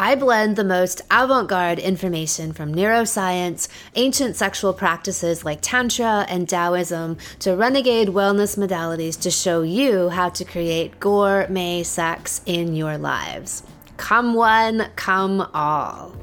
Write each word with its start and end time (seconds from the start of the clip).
I 0.00 0.14
blend 0.14 0.54
the 0.54 0.62
most 0.62 1.00
avant 1.10 1.48
garde 1.48 1.80
information 1.80 2.52
from 2.52 2.72
neuroscience, 2.72 3.66
ancient 3.96 4.36
sexual 4.36 4.72
practices 4.72 5.44
like 5.44 5.58
Tantra 5.60 6.24
and 6.28 6.48
Taoism, 6.48 7.16
to 7.40 7.56
renegade 7.56 8.06
wellness 8.06 8.56
modalities 8.56 9.20
to 9.22 9.30
show 9.32 9.62
you 9.62 10.08
how 10.08 10.28
to 10.28 10.44
create 10.44 11.00
gourmet 11.00 11.82
sex 11.82 12.42
in 12.46 12.76
your 12.76 12.96
lives. 12.96 13.64
Come 13.96 14.34
one, 14.34 14.88
come 14.94 15.40
all. 15.52 16.14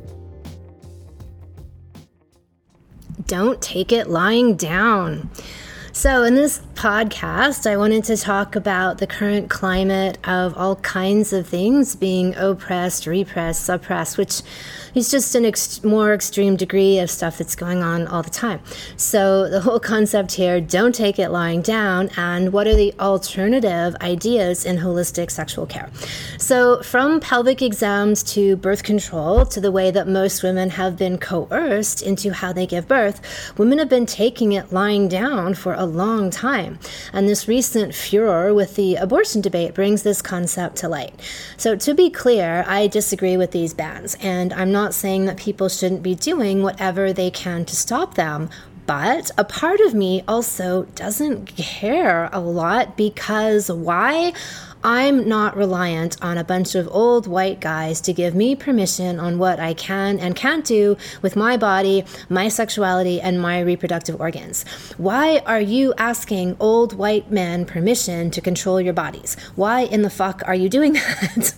Don't 3.25 3.61
take 3.61 3.91
it 3.91 4.09
lying 4.09 4.55
down. 4.55 5.29
So, 5.91 6.23
in 6.23 6.35
this 6.35 6.61
podcast, 6.75 7.69
I 7.69 7.77
wanted 7.77 8.03
to 8.05 8.17
talk 8.17 8.55
about 8.55 8.97
the 8.97 9.07
current 9.07 9.49
climate 9.49 10.17
of 10.27 10.57
all 10.57 10.75
kinds 10.75 11.31
of 11.31 11.47
things 11.47 11.95
being 11.95 12.35
oppressed, 12.35 13.07
repressed, 13.07 13.65
suppressed, 13.65 14.17
which 14.17 14.41
is 14.93 15.09
just 15.09 15.35
an 15.35 15.45
ex- 15.45 15.83
more 15.83 16.13
extreme 16.13 16.55
degree 16.55 16.99
of 16.99 17.09
stuff 17.09 17.37
that's 17.37 17.55
going 17.55 17.81
on 17.81 18.07
all 18.07 18.23
the 18.23 18.29
time. 18.29 18.59
So, 18.97 19.49
the 19.49 19.61
whole 19.61 19.79
concept 19.79 20.33
here 20.33 20.59
don't 20.59 20.93
take 20.93 21.17
it 21.17 21.29
lying 21.29 21.61
down, 21.61 22.09
and 22.17 22.51
what 22.51 22.67
are 22.67 22.75
the 22.75 22.93
alternative 22.99 23.95
ideas 24.01 24.65
in 24.65 24.77
holistic 24.77 25.31
sexual 25.31 25.65
care? 25.65 25.89
So, 26.37 26.81
from 26.83 27.19
pelvic 27.19 27.61
exams 27.61 28.21
to 28.33 28.57
birth 28.57 28.83
control 28.83 29.45
to 29.47 29.61
the 29.61 29.71
way 29.71 29.91
that 29.91 30.07
most 30.07 30.43
women 30.43 30.69
have 30.71 30.97
been 30.97 31.17
coerced 31.17 32.01
into 32.01 32.33
how 32.33 32.51
they 32.51 32.67
give 32.67 32.87
birth, 32.87 33.21
women 33.57 33.79
have 33.79 33.89
been 33.89 34.05
taking 34.05 34.51
it 34.51 34.73
lying 34.73 35.07
down 35.07 35.53
for 35.53 35.73
a 35.73 35.85
long 35.85 36.29
time. 36.29 36.64
And 37.13 37.27
this 37.27 37.47
recent 37.47 37.93
furor 37.93 38.53
with 38.53 38.75
the 38.75 38.95
abortion 38.95 39.41
debate 39.41 39.73
brings 39.73 40.03
this 40.03 40.21
concept 40.21 40.77
to 40.77 40.89
light. 40.89 41.13
So, 41.57 41.75
to 41.75 41.93
be 41.93 42.09
clear, 42.09 42.63
I 42.67 42.87
disagree 42.87 43.37
with 43.37 43.51
these 43.51 43.73
bans, 43.73 44.15
and 44.21 44.53
I'm 44.53 44.71
not 44.71 44.93
saying 44.93 45.25
that 45.25 45.37
people 45.37 45.69
shouldn't 45.69 46.03
be 46.03 46.15
doing 46.15 46.63
whatever 46.63 47.13
they 47.13 47.31
can 47.31 47.65
to 47.65 47.75
stop 47.75 48.15
them. 48.15 48.49
But 48.85 49.31
a 49.37 49.43
part 49.43 49.79
of 49.79 49.95
me 49.95 50.23
also 50.27 50.83
doesn't 50.93 51.47
care 51.55 52.29
a 52.31 52.39
lot 52.39 52.95
because 52.95 53.71
why? 53.71 54.33
I'm 54.87 55.27
not 55.27 55.57
reliant 55.57 56.15
on 56.21 56.37
a 56.37 56.43
bunch 56.43 56.75
of 56.75 56.87
old 56.91 57.25
white 57.25 57.59
guys 57.59 57.99
to 58.01 58.13
give 58.13 58.35
me 58.35 58.53
permission 58.53 59.19
on 59.19 59.39
what 59.39 59.59
I 59.59 59.73
can 59.73 60.19
and 60.19 60.35
can't 60.35 60.63
do 60.63 60.95
with 61.23 61.35
my 61.35 61.57
body, 61.57 62.05
my 62.29 62.49
sexuality, 62.49 63.19
and 63.19 63.41
my 63.41 63.61
reproductive 63.61 64.21
organs. 64.21 64.63
Why 64.97 65.39
are 65.47 65.59
you 65.59 65.95
asking 65.97 66.55
old 66.59 66.93
white 66.93 67.31
men 67.31 67.65
permission 67.65 68.29
to 68.29 68.41
control 68.41 68.79
your 68.79 68.93
bodies? 68.93 69.35
Why 69.55 69.85
in 69.85 70.03
the 70.03 70.09
fuck 70.11 70.43
are 70.45 70.53
you 70.53 70.69
doing 70.69 70.93
that? 70.93 71.55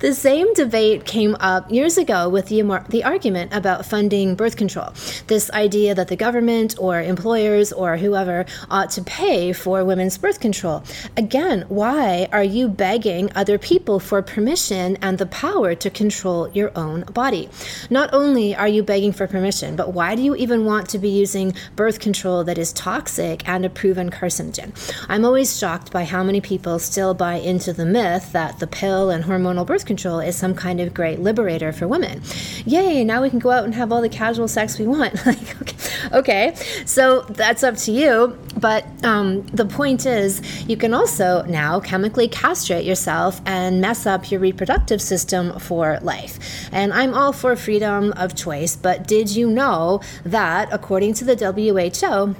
the 0.00 0.12
same 0.12 0.52
debate 0.54 1.04
came 1.04 1.36
up 1.38 1.70
years 1.70 1.96
ago 1.96 2.28
with 2.28 2.46
the, 2.46 2.62
the 2.88 3.04
argument 3.04 3.54
about 3.54 3.86
funding 3.86 4.34
birth 4.34 4.56
control. 4.56 4.92
This 5.28 5.52
idea 5.52 5.94
that 5.94 6.08
the 6.08 6.16
government 6.16 6.74
or 6.80 7.00
employers 7.00 7.72
or 7.72 7.96
whoever 7.98 8.44
ought 8.68 8.90
to 8.90 9.04
pay 9.04 9.52
for 9.52 9.84
women's 9.84 10.18
birth 10.18 10.40
control. 10.40 10.82
Again, 11.16 11.64
why 11.68 12.28
are 12.32 12.42
you 12.42 12.55
you 12.56 12.68
begging 12.68 13.30
other 13.34 13.58
people 13.58 14.00
for 14.00 14.22
permission 14.22 14.96
and 15.02 15.18
the 15.18 15.26
power 15.26 15.74
to 15.74 15.90
control 15.90 16.48
your 16.50 16.72
own 16.76 17.02
body? 17.12 17.48
Not 17.90 18.10
only 18.12 18.54
are 18.54 18.68
you 18.68 18.82
begging 18.82 19.12
for 19.12 19.26
permission, 19.26 19.76
but 19.76 19.92
why 19.92 20.14
do 20.14 20.22
you 20.22 20.34
even 20.36 20.64
want 20.64 20.88
to 20.90 20.98
be 20.98 21.08
using 21.08 21.54
birth 21.76 22.00
control 22.00 22.44
that 22.44 22.58
is 22.58 22.72
toxic 22.72 23.46
and 23.48 23.64
a 23.64 23.70
proven 23.70 24.10
carcinogen? 24.10 24.72
I'm 25.08 25.24
always 25.24 25.58
shocked 25.58 25.92
by 25.92 26.04
how 26.04 26.22
many 26.22 26.40
people 26.40 26.78
still 26.78 27.14
buy 27.14 27.34
into 27.34 27.72
the 27.72 27.86
myth 27.86 28.32
that 28.32 28.58
the 28.58 28.66
pill 28.66 29.10
and 29.10 29.24
hormonal 29.24 29.66
birth 29.66 29.84
control 29.84 30.20
is 30.20 30.36
some 30.36 30.54
kind 30.54 30.80
of 30.80 30.94
great 30.94 31.20
liberator 31.20 31.72
for 31.72 31.86
women. 31.86 32.22
Yay, 32.64 33.04
now 33.04 33.22
we 33.22 33.30
can 33.30 33.38
go 33.38 33.50
out 33.50 33.64
and 33.64 33.74
have 33.74 33.92
all 33.92 34.00
the 34.00 34.08
casual 34.08 34.48
sex 34.48 34.78
we 34.78 34.86
want. 34.86 35.14
like, 35.26 35.60
okay, 35.62 35.76
okay, 36.12 36.54
so 36.84 37.20
that's 37.22 37.62
up 37.62 37.76
to 37.76 37.92
you. 37.92 38.38
But 38.58 38.86
um, 39.04 39.46
the 39.48 39.66
point 39.66 40.06
is, 40.06 40.40
you 40.66 40.76
can 40.76 40.94
also 40.94 41.42
now 41.42 41.78
chemically 41.80 42.28
castrate 42.46 42.84
yourself 42.84 43.40
and 43.44 43.80
mess 43.80 44.06
up 44.06 44.30
your 44.30 44.38
reproductive 44.38 45.02
system 45.02 45.58
for 45.58 45.98
life. 46.00 46.38
And 46.70 46.92
I'm 46.92 47.12
all 47.12 47.32
for 47.32 47.56
freedom 47.56 48.12
of 48.12 48.36
choice, 48.36 48.76
but 48.76 49.08
did 49.08 49.34
you 49.34 49.50
know 49.50 50.00
that 50.24 50.68
according 50.70 51.14
to 51.14 51.24
the 51.24 51.34
WHO, 51.34 52.36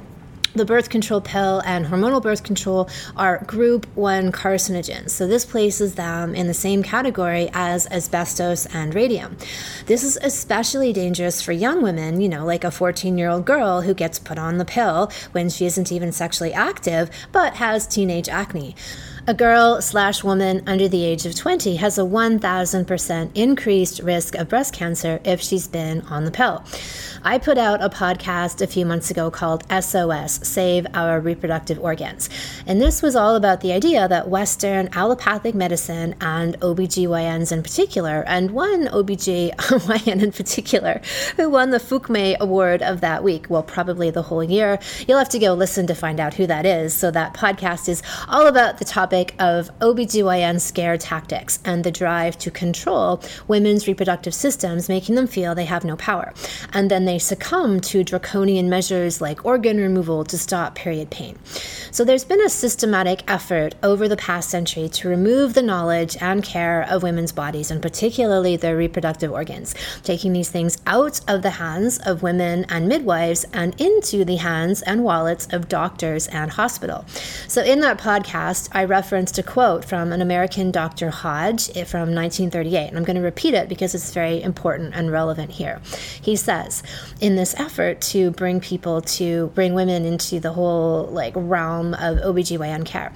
the 0.54 0.64
birth 0.64 0.90
control 0.90 1.20
pill 1.20 1.60
and 1.66 1.86
hormonal 1.86 2.22
birth 2.22 2.44
control 2.44 2.88
are 3.16 3.42
group 3.46 3.84
1 3.96 4.30
carcinogens. 4.30 5.10
So 5.10 5.26
this 5.26 5.44
places 5.44 5.96
them 5.96 6.36
in 6.36 6.46
the 6.46 6.54
same 6.54 6.84
category 6.84 7.50
as 7.52 7.88
asbestos 7.88 8.64
and 8.66 8.94
radium. 8.94 9.36
This 9.86 10.04
is 10.04 10.16
especially 10.22 10.92
dangerous 10.92 11.42
for 11.42 11.50
young 11.50 11.82
women, 11.82 12.20
you 12.20 12.28
know, 12.28 12.46
like 12.46 12.62
a 12.62 12.70
14 12.70 13.18
year 13.18 13.28
old 13.28 13.44
girl 13.44 13.82
who 13.82 13.92
gets 13.92 14.20
put 14.20 14.38
on 14.38 14.58
the 14.58 14.64
pill 14.64 15.10
when 15.32 15.50
she 15.50 15.66
isn't 15.66 15.90
even 15.90 16.12
sexually 16.12 16.52
active 16.52 17.10
but 17.32 17.54
has 17.54 17.88
teenage 17.88 18.28
acne. 18.28 18.76
A 19.28 19.34
girl 19.34 19.82
slash 19.82 20.22
woman 20.22 20.62
under 20.68 20.86
the 20.86 21.04
age 21.04 21.26
of 21.26 21.34
20 21.34 21.74
has 21.76 21.98
a 21.98 22.02
1000% 22.02 23.30
increased 23.34 24.00
risk 24.00 24.36
of 24.36 24.48
breast 24.48 24.72
cancer 24.72 25.18
if 25.24 25.40
she's 25.40 25.66
been 25.66 26.02
on 26.02 26.24
the 26.24 26.30
pill. 26.30 26.64
I 27.24 27.38
put 27.38 27.58
out 27.58 27.82
a 27.82 27.90
podcast 27.90 28.62
a 28.62 28.68
few 28.68 28.86
months 28.86 29.10
ago 29.10 29.32
called 29.32 29.64
SOS 29.68 30.46
Save 30.46 30.86
Our 30.94 31.18
Reproductive 31.18 31.80
Organs. 31.80 32.30
And 32.68 32.80
this 32.80 33.02
was 33.02 33.16
all 33.16 33.34
about 33.34 33.62
the 33.62 33.72
idea 33.72 34.06
that 34.06 34.28
Western 34.28 34.90
allopathic 34.92 35.56
medicine 35.56 36.14
and 36.20 36.56
OBGYNs 36.60 37.50
in 37.50 37.64
particular, 37.64 38.22
and 38.28 38.52
one 38.52 38.86
OBGYN 38.86 40.22
in 40.22 40.30
particular, 40.30 41.00
who 41.36 41.50
won 41.50 41.70
the 41.70 41.78
Fuqueme 41.78 42.38
Award 42.38 42.80
of 42.80 43.00
that 43.00 43.24
week, 43.24 43.46
well, 43.50 43.64
probably 43.64 44.08
the 44.12 44.22
whole 44.22 44.44
year. 44.44 44.78
You'll 45.08 45.18
have 45.18 45.28
to 45.30 45.40
go 45.40 45.52
listen 45.54 45.88
to 45.88 45.96
find 45.96 46.20
out 46.20 46.34
who 46.34 46.46
that 46.46 46.64
is. 46.64 46.94
So 46.94 47.10
that 47.10 47.34
podcast 47.34 47.88
is 47.88 48.04
all 48.28 48.46
about 48.46 48.78
the 48.78 48.84
topic 48.84 49.15
of 49.38 49.70
OBGYN 49.80 50.60
scare 50.60 50.98
tactics 50.98 51.58
and 51.64 51.82
the 51.82 51.90
drive 51.90 52.36
to 52.38 52.50
control 52.50 53.22
women's 53.48 53.88
reproductive 53.88 54.34
systems, 54.34 54.88
making 54.88 55.14
them 55.14 55.26
feel 55.26 55.54
they 55.54 55.64
have 55.64 55.84
no 55.84 55.96
power. 55.96 56.34
And 56.72 56.90
then 56.90 57.06
they 57.06 57.18
succumb 57.18 57.80
to 57.80 58.04
draconian 58.04 58.68
measures 58.68 59.20
like 59.22 59.44
organ 59.44 59.78
removal 59.78 60.24
to 60.24 60.36
stop 60.36 60.74
period 60.74 61.10
pain. 61.10 61.38
So 61.90 62.04
there's 62.04 62.24
been 62.24 62.42
a 62.42 62.50
systematic 62.50 63.22
effort 63.26 63.74
over 63.82 64.06
the 64.06 64.18
past 64.18 64.50
century 64.50 64.90
to 64.90 65.08
remove 65.08 65.54
the 65.54 65.62
knowledge 65.62 66.16
and 66.20 66.44
care 66.44 66.82
of 66.90 67.02
women's 67.02 67.32
bodies, 67.32 67.70
and 67.70 67.80
particularly 67.80 68.56
their 68.56 68.76
reproductive 68.76 69.32
organs, 69.32 69.74
taking 70.02 70.34
these 70.34 70.50
things 70.50 70.76
out 70.86 71.20
of 71.26 71.40
the 71.40 71.50
hands 71.50 71.98
of 72.04 72.22
women 72.22 72.66
and 72.68 72.86
midwives 72.86 73.46
and 73.54 73.80
into 73.80 74.26
the 74.26 74.36
hands 74.36 74.82
and 74.82 75.02
wallets 75.02 75.48
of 75.52 75.68
doctors 75.68 76.26
and 76.26 76.50
hospital. 76.50 77.06
So 77.48 77.62
in 77.62 77.80
that 77.80 77.96
podcast, 77.98 78.68
I 78.72 78.84
referenced 78.84 79.05
a 79.12 79.42
quote 79.42 79.84
from 79.84 80.12
an 80.12 80.20
American 80.20 80.70
Dr. 80.70 81.10
Hodge 81.10 81.68
eh, 81.76 81.84
from 81.84 82.14
1938, 82.14 82.88
and 82.88 82.96
I'm 82.96 83.04
going 83.04 83.16
to 83.16 83.22
repeat 83.22 83.54
it 83.54 83.68
because 83.68 83.94
it's 83.94 84.12
very 84.12 84.42
important 84.42 84.94
and 84.94 85.10
relevant 85.12 85.52
here. 85.52 85.80
He 86.20 86.34
says, 86.34 86.82
in 87.20 87.36
this 87.36 87.54
effort 87.58 88.00
to 88.12 88.30
bring 88.32 88.60
people 88.60 89.00
to 89.02 89.48
bring 89.54 89.74
women 89.74 90.04
into 90.04 90.40
the 90.40 90.52
whole 90.52 91.04
like 91.06 91.34
realm 91.36 91.94
of 91.94 92.18
OBGYN 92.18 92.84
care. 92.84 93.12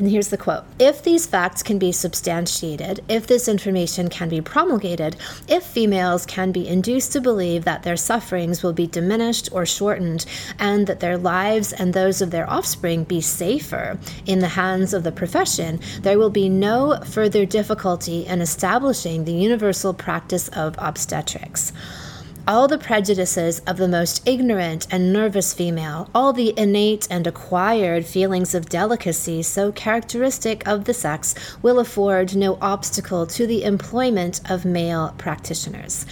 And 0.00 0.10
here's 0.10 0.28
the 0.28 0.38
quote. 0.38 0.64
If 0.78 1.02
these 1.02 1.26
facts 1.26 1.62
can 1.62 1.78
be 1.78 1.92
substantiated, 1.92 3.04
if 3.06 3.26
this 3.26 3.46
information 3.46 4.08
can 4.08 4.30
be 4.30 4.40
promulgated, 4.40 5.14
if 5.46 5.62
females 5.62 6.24
can 6.24 6.52
be 6.52 6.66
induced 6.66 7.12
to 7.12 7.20
believe 7.20 7.66
that 7.66 7.82
their 7.82 7.98
sufferings 7.98 8.62
will 8.62 8.72
be 8.72 8.86
diminished 8.86 9.50
or 9.52 9.66
shortened, 9.66 10.24
and 10.58 10.86
that 10.86 11.00
their 11.00 11.18
lives 11.18 11.74
and 11.74 11.92
those 11.92 12.22
of 12.22 12.30
their 12.30 12.48
offspring 12.48 13.04
be 13.04 13.20
safer 13.20 13.98
in 14.24 14.38
the 14.38 14.48
hands 14.48 14.94
of 14.94 15.04
the 15.04 15.12
profession, 15.12 15.78
there 16.00 16.18
will 16.18 16.30
be 16.30 16.48
no 16.48 16.98
further 17.04 17.44
difficulty 17.44 18.24
in 18.26 18.40
establishing 18.40 19.26
the 19.26 19.34
universal 19.34 19.92
practice 19.92 20.48
of 20.48 20.74
obstetrics 20.78 21.74
all 22.50 22.66
the 22.66 22.76
prejudices 22.76 23.60
of 23.60 23.76
the 23.76 23.86
most 23.86 24.26
ignorant 24.26 24.84
and 24.90 25.12
nervous 25.12 25.54
female, 25.54 26.10
all 26.12 26.32
the 26.32 26.52
innate 26.58 27.06
and 27.08 27.24
acquired 27.24 28.04
feelings 28.04 28.56
of 28.56 28.68
delicacy 28.68 29.40
so 29.40 29.70
characteristic 29.70 30.66
of 30.66 30.84
the 30.84 30.92
sex, 30.92 31.32
will 31.62 31.78
afford 31.78 32.34
no 32.34 32.58
obstacle 32.60 33.24
to 33.24 33.46
the 33.46 33.62
employment 33.62 34.40
of 34.50 34.64
male 34.64 35.14
practitioners. 35.16 36.04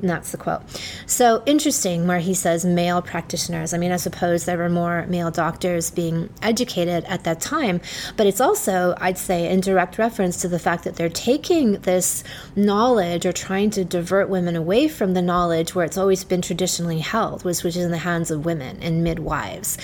And 0.00 0.10
that's 0.10 0.30
the 0.30 0.36
quote. 0.36 0.62
So 1.06 1.42
interesting 1.46 2.06
where 2.06 2.18
he 2.18 2.34
says 2.34 2.64
male 2.64 3.00
practitioners. 3.00 3.72
I 3.72 3.78
mean, 3.78 3.92
I 3.92 3.96
suppose 3.96 4.44
there 4.44 4.58
were 4.58 4.68
more 4.68 5.06
male 5.06 5.30
doctors 5.30 5.90
being 5.90 6.28
educated 6.42 7.04
at 7.04 7.24
that 7.24 7.40
time, 7.40 7.80
but 8.16 8.26
it's 8.26 8.40
also, 8.40 8.94
I'd 8.98 9.16
say, 9.16 9.50
in 9.50 9.60
direct 9.60 9.98
reference 9.98 10.42
to 10.42 10.48
the 10.48 10.58
fact 10.58 10.84
that 10.84 10.96
they're 10.96 11.08
taking 11.08 11.80
this 11.80 12.24
knowledge 12.54 13.24
or 13.24 13.32
trying 13.32 13.70
to 13.70 13.84
divert 13.84 14.28
women 14.28 14.54
away 14.54 14.88
from 14.88 15.14
the 15.14 15.22
knowledge 15.22 15.74
where 15.74 15.86
it's 15.86 15.98
always 15.98 16.24
been 16.24 16.42
traditionally 16.42 16.98
held, 16.98 17.44
which, 17.44 17.62
which 17.64 17.76
is 17.76 17.84
in 17.84 17.90
the 17.90 17.98
hands 17.98 18.30
of 18.30 18.44
women 18.44 18.78
and 18.82 19.02
midwives. 19.02 19.78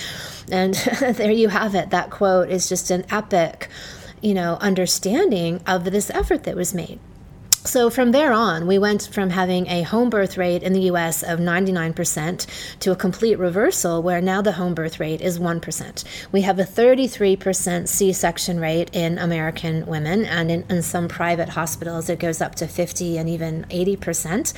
And 0.51 0.75
there 0.99 1.31
you 1.31 1.49
have 1.49 1.73
it. 1.73 1.89
That 1.89 2.11
quote 2.11 2.49
is 2.49 2.69
just 2.69 2.91
an 2.91 3.05
epic, 3.09 3.67
you 4.21 4.35
know, 4.35 4.57
understanding 4.61 5.61
of 5.65 5.85
this 5.85 6.11
effort 6.11 6.43
that 6.43 6.55
was 6.55 6.73
made. 6.73 6.99
So 7.65 7.89
from 7.89 8.11
there 8.11 8.33
on, 8.33 8.67
we 8.67 8.77
went 8.77 9.07
from 9.13 9.29
having 9.29 9.67
a 9.67 9.83
home 9.83 10.09
birth 10.09 10.37
rate 10.37 10.63
in 10.63 10.73
the 10.73 10.91
US 10.91 11.23
of 11.23 11.39
99% 11.39 12.45
to 12.79 12.91
a 12.91 12.95
complete 12.95 13.39
reversal 13.39 14.03
where 14.03 14.21
now 14.21 14.41
the 14.41 14.51
home 14.51 14.75
birth 14.75 14.99
rate 14.99 15.21
is 15.21 15.39
1%. 15.39 16.03
We 16.33 16.41
have 16.41 16.59
a 16.59 16.63
33% 16.63 17.87
C 17.87 18.11
section 18.11 18.59
rate 18.59 18.89
in 18.91 19.17
American 19.17 19.85
women, 19.85 20.25
and 20.25 20.51
in, 20.51 20.65
in, 20.69 20.81
some 20.81 21.07
private 21.07 21.49
hospitals, 21.49 22.09
it 22.09 22.19
goes 22.19 22.41
up 22.41 22.55
to 22.55 22.67
50 22.67 23.17
and 23.17 23.29
even 23.29 23.63
80%. 23.69 24.53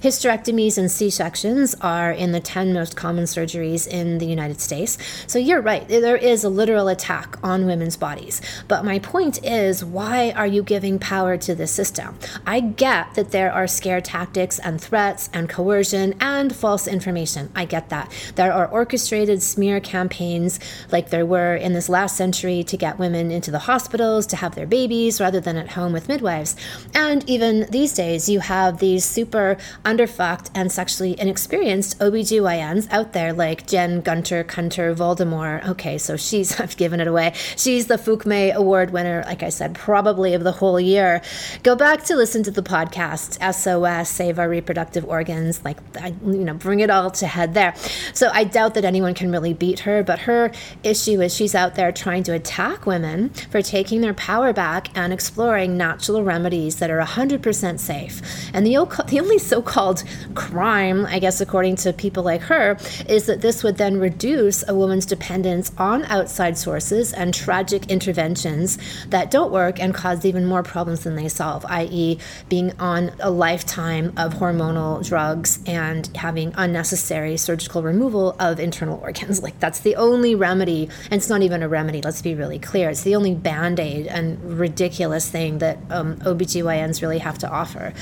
Hysterectomies 0.00 0.78
and 0.78 0.90
C 0.90 1.10
sections 1.10 1.74
are 1.82 2.10
in 2.10 2.32
the 2.32 2.40
10 2.40 2.72
most 2.72 2.96
common 2.96 3.24
surgeries 3.24 3.86
in 3.86 4.16
the 4.16 4.26
United 4.26 4.62
States. 4.62 4.96
So 5.26 5.38
you're 5.38 5.60
right, 5.60 5.86
there 5.86 6.16
is 6.16 6.42
a 6.42 6.48
literal 6.48 6.88
attack 6.88 7.36
on 7.42 7.66
women's 7.66 7.98
bodies. 7.98 8.40
But 8.66 8.86
my 8.86 8.98
point 8.98 9.44
is, 9.44 9.84
why 9.84 10.30
are 10.30 10.46
you 10.46 10.62
giving 10.62 10.98
power 10.98 11.36
to 11.36 11.54
the 11.54 11.66
system? 11.66 12.18
I 12.46 12.60
get 12.60 13.14
that 13.14 13.32
there 13.32 13.52
are 13.52 13.66
scare 13.66 14.00
tactics 14.00 14.60
and 14.60 14.80
threats 14.80 15.28
and 15.32 15.48
coercion 15.48 16.14
and 16.20 16.54
false 16.54 16.86
information. 16.86 17.50
I 17.56 17.64
get 17.64 17.88
that. 17.88 18.12
There 18.36 18.52
are 18.52 18.68
orchestrated 18.68 19.42
smear 19.42 19.80
campaigns 19.80 20.60
like 20.92 21.10
there 21.10 21.26
were 21.26 21.56
in 21.56 21.72
this 21.72 21.88
last 21.88 22.16
century 22.16 22.62
to 22.62 22.76
get 22.76 23.00
women 23.00 23.32
into 23.32 23.50
the 23.50 23.58
hospitals 23.58 24.26
to 24.28 24.36
have 24.36 24.54
their 24.54 24.66
babies 24.66 25.20
rather 25.20 25.40
than 25.40 25.56
at 25.56 25.70
home 25.70 25.92
with 25.92 26.08
midwives. 26.08 26.54
And 26.94 27.28
even 27.28 27.66
these 27.70 27.92
days, 27.92 28.28
you 28.28 28.38
have 28.38 28.78
these 28.78 29.04
super 29.04 29.56
underfucked 29.84 30.50
and 30.54 30.70
sexually 30.70 31.18
inexperienced 31.18 31.98
OBGYNs 31.98 32.86
out 32.92 33.12
there 33.12 33.32
like 33.32 33.66
Jen 33.66 34.00
Gunter 34.02 34.44
Kunter 34.44 34.94
Voldemort. 34.94 35.66
Okay, 35.68 35.98
so 35.98 36.16
she's, 36.16 36.60
I've 36.60 36.76
given 36.76 37.00
it 37.00 37.08
away. 37.08 37.32
She's 37.56 37.86
the 37.86 37.96
Fuqua 37.96 38.54
Award 38.54 38.90
winner, 38.90 39.24
like 39.26 39.42
I 39.42 39.48
said, 39.48 39.74
probably 39.74 40.34
of 40.34 40.44
the 40.44 40.52
whole 40.52 40.78
year. 40.78 41.22
Go 41.64 41.74
back 41.74 42.04
to 42.04 42.14
listen 42.14 42.35
listen 42.36 42.52
to 42.52 42.60
the 42.60 42.68
podcast 42.68 43.40
SOS, 43.40 44.10
Save 44.10 44.38
Our 44.38 44.46
Reproductive 44.46 45.06
Organs, 45.06 45.64
like, 45.64 45.78
you 46.22 46.44
know, 46.44 46.52
bring 46.52 46.80
it 46.80 46.90
all 46.90 47.10
to 47.12 47.26
head 47.26 47.54
there. 47.54 47.74
So 48.12 48.28
I 48.30 48.44
doubt 48.44 48.74
that 48.74 48.84
anyone 48.84 49.14
can 49.14 49.32
really 49.32 49.54
beat 49.54 49.80
her, 49.80 50.02
but 50.02 50.18
her 50.20 50.52
issue 50.82 51.22
is 51.22 51.34
she's 51.34 51.54
out 51.54 51.76
there 51.76 51.92
trying 51.92 52.24
to 52.24 52.34
attack 52.34 52.84
women 52.84 53.30
for 53.50 53.62
taking 53.62 54.02
their 54.02 54.12
power 54.12 54.52
back 54.52 54.94
and 54.94 55.14
exploring 55.14 55.78
natural 55.78 56.24
remedies 56.24 56.76
that 56.76 56.90
are 56.90 57.00
100% 57.00 57.80
safe. 57.80 58.20
And 58.52 58.66
the, 58.66 58.72
the 59.08 59.18
only 59.18 59.38
so 59.38 59.62
called 59.62 60.04
crime, 60.34 61.06
I 61.06 61.20
guess, 61.20 61.40
according 61.40 61.76
to 61.76 61.94
people 61.94 62.22
like 62.22 62.42
her, 62.42 62.76
is 63.08 63.24
that 63.24 63.40
this 63.40 63.64
would 63.64 63.78
then 63.78 63.98
reduce 63.98 64.62
a 64.68 64.74
woman's 64.74 65.06
dependence 65.06 65.72
on 65.78 66.04
outside 66.04 66.58
sources 66.58 67.14
and 67.14 67.32
tragic 67.32 67.90
interventions 67.90 68.76
that 69.06 69.30
don't 69.30 69.50
work 69.50 69.80
and 69.80 69.94
cause 69.94 70.26
even 70.26 70.44
more 70.44 70.62
problems 70.62 71.04
than 71.04 71.16
they 71.16 71.28
solve, 71.28 71.64
i.e., 71.70 72.18
being 72.48 72.72
on 72.78 73.12
a 73.20 73.30
lifetime 73.30 74.12
of 74.16 74.34
hormonal 74.34 75.06
drugs 75.06 75.58
and 75.66 76.08
having 76.16 76.52
unnecessary 76.56 77.36
surgical 77.36 77.82
removal 77.82 78.36
of 78.38 78.60
internal 78.60 78.98
organs. 79.00 79.42
Like, 79.42 79.58
that's 79.60 79.80
the 79.80 79.96
only 79.96 80.34
remedy, 80.34 80.88
and 81.10 81.14
it's 81.14 81.28
not 81.28 81.42
even 81.42 81.62
a 81.62 81.68
remedy, 81.68 82.02
let's 82.02 82.22
be 82.22 82.34
really 82.34 82.58
clear. 82.58 82.90
It's 82.90 83.02
the 83.02 83.16
only 83.16 83.34
band 83.34 83.80
aid 83.80 84.06
and 84.06 84.58
ridiculous 84.58 85.28
thing 85.28 85.58
that 85.58 85.78
um, 85.90 86.16
OBGYNs 86.16 87.02
really 87.02 87.18
have 87.18 87.38
to 87.38 87.48
offer. 87.48 87.92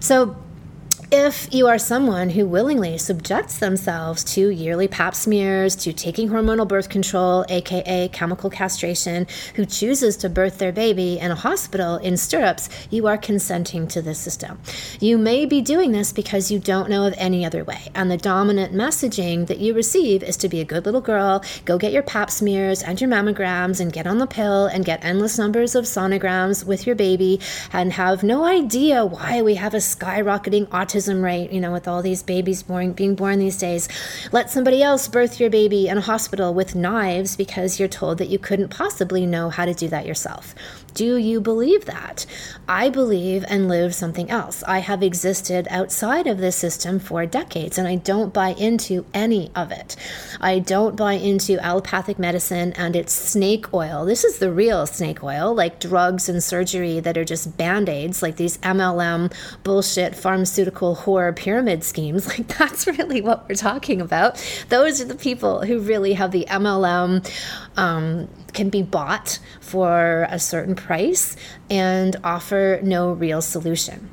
So, 0.00 0.36
if 1.12 1.52
you 1.52 1.66
are 1.66 1.78
someone 1.78 2.30
who 2.30 2.46
willingly 2.46 2.96
subjects 2.96 3.58
themselves 3.58 4.22
to 4.22 4.48
yearly 4.48 4.86
pap 4.86 5.12
smears, 5.12 5.74
to 5.74 5.92
taking 5.92 6.28
hormonal 6.28 6.68
birth 6.68 6.88
control, 6.88 7.44
aka 7.48 8.06
chemical 8.08 8.48
castration, 8.48 9.26
who 9.56 9.66
chooses 9.66 10.16
to 10.16 10.28
birth 10.28 10.58
their 10.58 10.70
baby 10.70 11.18
in 11.18 11.32
a 11.32 11.34
hospital 11.34 11.96
in 11.96 12.16
stirrups, 12.16 12.68
you 12.90 13.08
are 13.08 13.18
consenting 13.18 13.88
to 13.88 14.00
this 14.00 14.20
system. 14.20 14.60
You 15.00 15.18
may 15.18 15.46
be 15.46 15.60
doing 15.60 15.90
this 15.90 16.12
because 16.12 16.52
you 16.52 16.60
don't 16.60 16.88
know 16.88 17.04
of 17.04 17.14
any 17.16 17.44
other 17.44 17.64
way, 17.64 17.90
and 17.92 18.08
the 18.08 18.16
dominant 18.16 18.72
messaging 18.72 19.48
that 19.48 19.58
you 19.58 19.74
receive 19.74 20.22
is 20.22 20.36
to 20.36 20.48
be 20.48 20.60
a 20.60 20.64
good 20.64 20.84
little 20.84 21.00
girl, 21.00 21.42
go 21.64 21.76
get 21.76 21.92
your 21.92 22.04
pap 22.04 22.30
smears 22.30 22.84
and 22.84 23.00
your 23.00 23.10
mammograms, 23.10 23.80
and 23.80 23.92
get 23.92 24.06
on 24.06 24.18
the 24.18 24.28
pill 24.28 24.66
and 24.66 24.84
get 24.84 25.04
endless 25.04 25.38
numbers 25.38 25.74
of 25.74 25.86
sonograms 25.86 26.64
with 26.64 26.86
your 26.86 26.94
baby, 26.94 27.40
and 27.72 27.94
have 27.94 28.22
no 28.22 28.44
idea 28.44 29.04
why 29.04 29.42
we 29.42 29.56
have 29.56 29.74
a 29.74 29.78
skyrocketing 29.78 30.68
autism 30.68 30.99
autism 31.00 31.22
rate, 31.22 31.52
you 31.52 31.60
know, 31.60 31.72
with 31.72 31.88
all 31.88 32.02
these 32.02 32.22
babies 32.22 32.62
born, 32.62 32.92
being 32.92 33.14
born 33.14 33.38
these 33.38 33.58
days. 33.58 33.88
Let 34.32 34.50
somebody 34.50 34.82
else 34.82 35.08
birth 35.08 35.40
your 35.40 35.50
baby 35.50 35.88
in 35.88 35.98
a 35.98 36.02
hospital 36.02 36.54
with 36.54 36.74
knives 36.74 37.36
because 37.36 37.78
you're 37.78 37.88
told 37.88 38.18
that 38.18 38.28
you 38.28 38.38
couldn't 38.38 38.68
possibly 38.68 39.26
know 39.26 39.50
how 39.50 39.64
to 39.64 39.74
do 39.74 39.88
that 39.88 40.06
yourself. 40.06 40.54
Do 40.94 41.16
you 41.16 41.40
believe 41.40 41.84
that? 41.84 42.26
I 42.68 42.90
believe 42.90 43.44
and 43.48 43.68
live 43.68 43.94
something 43.94 44.30
else. 44.30 44.64
I 44.64 44.80
have 44.80 45.02
existed 45.02 45.68
outside 45.70 46.26
of 46.26 46.38
this 46.38 46.56
system 46.56 46.98
for 46.98 47.26
decades 47.26 47.78
and 47.78 47.86
I 47.86 47.96
don't 47.96 48.34
buy 48.34 48.50
into 48.50 49.06
any 49.14 49.50
of 49.54 49.70
it. 49.70 49.96
I 50.40 50.58
don't 50.58 50.96
buy 50.96 51.12
into 51.14 51.64
allopathic 51.64 52.18
medicine 52.18 52.72
and 52.72 52.96
its 52.96 53.12
snake 53.12 53.72
oil. 53.72 54.04
This 54.04 54.24
is 54.24 54.38
the 54.38 54.50
real 54.50 54.86
snake 54.86 55.22
oil, 55.22 55.54
like 55.54 55.80
drugs 55.80 56.28
and 56.28 56.42
surgery 56.42 56.98
that 57.00 57.16
are 57.16 57.24
just 57.24 57.56
band 57.56 57.88
aids, 57.88 58.22
like 58.22 58.36
these 58.36 58.58
MLM 58.58 59.32
bullshit 59.62 60.16
pharmaceutical 60.16 60.89
whore 60.96 61.34
pyramid 61.34 61.84
schemes. 61.84 62.26
Like 62.30 62.46
that's 62.58 62.86
really 62.86 63.20
what 63.20 63.48
we're 63.48 63.56
talking 63.56 64.00
about. 64.00 64.36
Those 64.68 65.00
are 65.00 65.04
the 65.04 65.16
people 65.16 65.62
who 65.62 65.80
really 65.80 66.12
have 66.12 66.30
the 66.30 66.46
MLM 66.48 67.28
um, 67.76 68.28
can 68.52 68.70
be 68.70 68.82
bought 68.82 69.40
for 69.60 70.28
a 70.30 70.38
certain 70.38 70.76
price 70.76 71.34
and 71.68 72.14
offer 72.22 72.78
no 72.84 73.10
real 73.10 73.42
solution. 73.42 74.10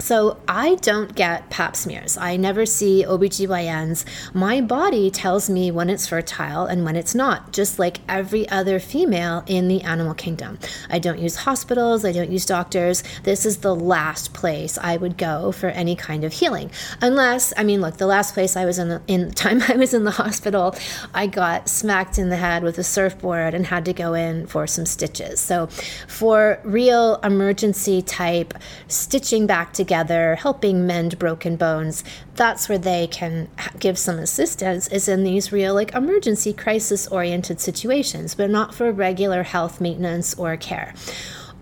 So 0.00 0.38
I 0.48 0.76
don't 0.76 1.14
get 1.14 1.50
pap 1.50 1.76
smears. 1.76 2.16
I 2.16 2.36
never 2.36 2.64
see 2.64 3.04
OBGYNs. 3.06 4.04
My 4.34 4.60
body 4.60 5.10
tells 5.10 5.50
me 5.50 5.70
when 5.70 5.90
it's 5.90 6.06
fertile 6.06 6.64
and 6.64 6.84
when 6.84 6.96
it's 6.96 7.14
not, 7.14 7.52
just 7.52 7.78
like 7.78 7.98
every 8.08 8.48
other 8.48 8.80
female 8.80 9.44
in 9.46 9.68
the 9.68 9.82
animal 9.82 10.14
kingdom. 10.14 10.58
I 10.88 10.98
don't 10.98 11.18
use 11.18 11.36
hospitals, 11.36 12.04
I 12.04 12.12
don't 12.12 12.30
use 12.30 12.46
doctors. 12.46 13.02
This 13.24 13.44
is 13.44 13.58
the 13.58 13.74
last 13.74 14.32
place 14.32 14.78
I 14.78 14.96
would 14.96 15.18
go 15.18 15.52
for 15.52 15.68
any 15.68 15.94
kind 15.94 16.24
of 16.24 16.32
healing. 16.32 16.70
Unless, 17.02 17.52
I 17.56 17.62
mean, 17.62 17.82
look, 17.82 17.98
the 17.98 18.06
last 18.06 18.32
place 18.32 18.56
I 18.56 18.64
was 18.64 18.78
in 18.78 18.88
the 18.88 19.02
in 19.06 19.28
the 19.28 19.34
time 19.40 19.62
I 19.68 19.76
was 19.76 19.92
in 19.92 20.04
the 20.04 20.12
hospital, 20.12 20.74
I 21.12 21.26
got 21.26 21.68
smacked 21.68 22.18
in 22.18 22.30
the 22.30 22.36
head 22.36 22.62
with 22.62 22.78
a 22.78 22.84
surfboard 22.84 23.52
and 23.52 23.66
had 23.66 23.84
to 23.84 23.92
go 23.92 24.14
in 24.14 24.46
for 24.46 24.66
some 24.66 24.86
stitches. 24.86 25.40
So 25.40 25.66
for 26.08 26.58
real 26.64 27.16
emergency 27.16 28.00
type 28.00 28.54
stitching 28.88 29.46
back 29.46 29.74
together 29.74 29.89
together, 29.90 30.36
helping 30.36 30.86
mend 30.86 31.18
broken 31.18 31.56
bones. 31.56 32.04
That's 32.36 32.68
where 32.68 32.78
they 32.78 33.08
can 33.08 33.48
give 33.80 33.98
some 33.98 34.20
assistance, 34.20 34.86
is 34.86 35.08
in 35.08 35.24
these 35.24 35.50
real, 35.50 35.74
like, 35.74 35.92
emergency 35.94 36.52
crisis 36.52 37.08
oriented 37.08 37.58
situations, 37.60 38.36
but 38.36 38.50
not 38.50 38.72
for 38.72 38.92
regular 38.92 39.42
health 39.42 39.80
maintenance 39.80 40.32
or 40.34 40.56
care 40.56 40.94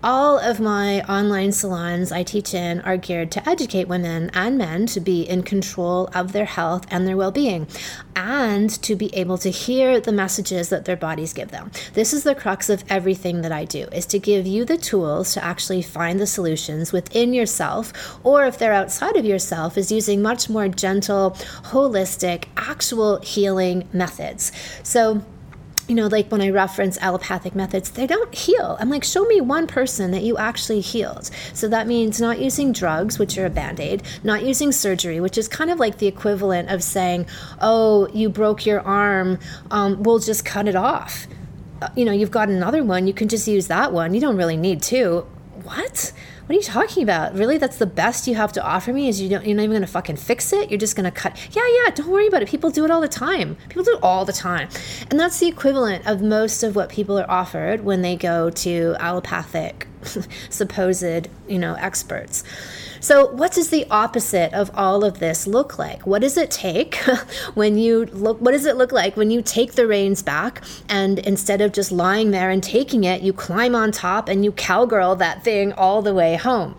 all 0.03 0.39
of 0.39 0.61
my 0.61 1.01
online 1.01 1.51
salons 1.51 2.11
I 2.11 2.23
teach 2.23 2.53
in 2.53 2.79
are 2.81 2.95
geared 2.95 3.31
to 3.31 3.49
educate 3.49 3.87
women 3.87 4.29
and 4.33 4.57
men 4.57 4.85
to 4.87 5.01
be 5.01 5.23
in 5.23 5.43
control 5.43 6.09
of 6.13 6.31
their 6.31 6.45
health 6.45 6.85
and 6.89 7.05
their 7.05 7.17
well 7.17 7.31
being 7.31 7.67
and 8.15 8.69
to 8.83 8.95
be 8.95 9.13
able 9.13 9.37
to 9.39 9.49
hear 9.49 9.99
the 9.99 10.11
messages 10.11 10.69
that 10.69 10.85
their 10.85 10.95
bodies 10.95 11.33
give 11.33 11.51
them. 11.51 11.71
This 11.93 12.13
is 12.13 12.23
the 12.23 12.35
crux 12.35 12.69
of 12.69 12.83
everything 12.89 13.41
that 13.41 13.51
I 13.51 13.65
do 13.65 13.87
is 13.91 14.05
to 14.07 14.19
give 14.19 14.47
you 14.47 14.63
the 14.63 14.77
tools 14.77 15.33
to 15.33 15.43
actually 15.43 15.81
find 15.81 16.19
the 16.19 16.27
solutions 16.27 16.93
within 16.93 17.33
yourself 17.33 18.19
or 18.23 18.45
if 18.45 18.57
they're 18.57 18.73
outside 18.73 19.17
of 19.17 19.25
yourself 19.25 19.77
is 19.77 19.91
using 19.91 20.21
much 20.21 20.49
more 20.49 20.69
gentle, 20.69 21.31
holistic, 21.71 22.45
actual 22.55 23.19
healing 23.19 23.87
methods. 23.91 24.51
So 24.83 25.23
you 25.89 25.95
know, 25.95 26.05
like 26.05 26.31
when 26.31 26.39
I 26.39 26.51
reference 26.51 26.99
allopathic 26.99 27.55
methods, 27.55 27.89
they 27.89 28.05
don't 28.05 28.33
heal. 28.33 28.77
I'm 28.79 28.91
like, 28.91 29.03
show 29.03 29.25
me 29.25 29.41
one 29.41 29.65
person 29.65 30.11
that 30.11 30.21
you 30.21 30.37
actually 30.37 30.81
healed. 30.81 31.31
So 31.53 31.67
that 31.67 31.87
means 31.87 32.21
not 32.21 32.39
using 32.39 32.71
drugs, 32.71 33.17
which 33.17 33.39
are 33.39 33.47
a 33.47 33.49
band 33.49 33.79
aid, 33.79 34.03
not 34.23 34.43
using 34.43 34.71
surgery, 34.71 35.19
which 35.19 35.35
is 35.35 35.47
kind 35.47 35.71
of 35.71 35.79
like 35.79 35.97
the 35.97 36.05
equivalent 36.05 36.69
of 36.69 36.83
saying, 36.83 37.25
oh, 37.59 38.07
you 38.13 38.29
broke 38.29 38.67
your 38.67 38.81
arm, 38.81 39.39
um, 39.71 40.03
we'll 40.03 40.19
just 40.19 40.45
cut 40.45 40.67
it 40.67 40.75
off. 40.75 41.25
Uh, 41.81 41.89
you 41.95 42.05
know, 42.05 42.11
you've 42.11 42.29
got 42.29 42.49
another 42.49 42.83
one, 42.83 43.07
you 43.07 43.13
can 43.13 43.27
just 43.27 43.47
use 43.47 43.65
that 43.67 43.91
one. 43.91 44.13
You 44.13 44.21
don't 44.21 44.37
really 44.37 44.57
need 44.57 44.83
two. 44.83 45.25
What? 45.63 46.13
What 46.49 46.55
are 46.55 46.57
you 46.61 46.65
talking 46.65 47.03
about? 47.03 47.35
Really? 47.35 47.59
That's 47.59 47.77
the 47.77 47.85
best 47.85 48.25
you 48.25 48.33
have 48.33 48.51
to 48.53 48.63
offer 48.65 48.91
me? 48.91 49.07
Is 49.07 49.21
you 49.21 49.29
don't, 49.29 49.45
you're 49.45 49.55
not 49.55 49.61
even 49.61 49.73
going 49.73 49.81
to 49.83 49.87
fucking 49.87 50.15
fix 50.15 50.51
it? 50.51 50.71
You're 50.71 50.79
just 50.79 50.95
going 50.95 51.03
to 51.03 51.11
cut. 51.11 51.37
Yeah, 51.55 51.61
yeah, 51.67 51.91
don't 51.91 52.07
worry 52.07 52.25
about 52.25 52.41
it. 52.41 52.49
People 52.49 52.71
do 52.71 52.83
it 52.85 52.89
all 52.89 53.01
the 53.01 53.07
time. 53.07 53.55
People 53.67 53.83
do 53.83 53.97
it 53.97 53.99
all 54.01 54.25
the 54.25 54.33
time. 54.33 54.67
And 55.11 55.19
that's 55.19 55.39
the 55.39 55.47
equivalent 55.47 56.07
of 56.07 56.23
most 56.23 56.63
of 56.63 56.75
what 56.75 56.89
people 56.89 57.19
are 57.19 57.29
offered 57.29 57.85
when 57.85 58.01
they 58.01 58.15
go 58.15 58.49
to 58.49 58.95
allopathic 58.99 59.87
supposed, 60.49 61.27
you 61.47 61.59
know, 61.59 61.75
experts. 61.75 62.43
So, 62.99 63.27
what 63.31 63.53
does 63.53 63.69
the 63.69 63.85
opposite 63.89 64.53
of 64.53 64.71
all 64.73 65.03
of 65.03 65.19
this 65.19 65.47
look 65.47 65.79
like? 65.79 66.05
What 66.05 66.21
does 66.21 66.37
it 66.37 66.51
take 66.51 66.95
when 67.53 67.77
you 67.77 68.05
look 68.05 68.41
what 68.41 68.51
does 68.51 68.65
it 68.65 68.75
look 68.75 68.91
like 68.91 69.15
when 69.15 69.31
you 69.31 69.41
take 69.41 69.73
the 69.73 69.87
reins 69.87 70.21
back 70.21 70.63
and 70.87 71.19
instead 71.19 71.61
of 71.61 71.71
just 71.71 71.91
lying 71.91 72.31
there 72.31 72.49
and 72.49 72.61
taking 72.61 73.03
it, 73.03 73.21
you 73.21 73.33
climb 73.33 73.75
on 73.75 73.91
top 73.91 74.27
and 74.27 74.43
you 74.43 74.51
cowgirl 74.51 75.15
that 75.15 75.43
thing 75.43 75.71
all 75.73 76.01
the 76.01 76.13
way 76.13 76.35
home? 76.35 76.75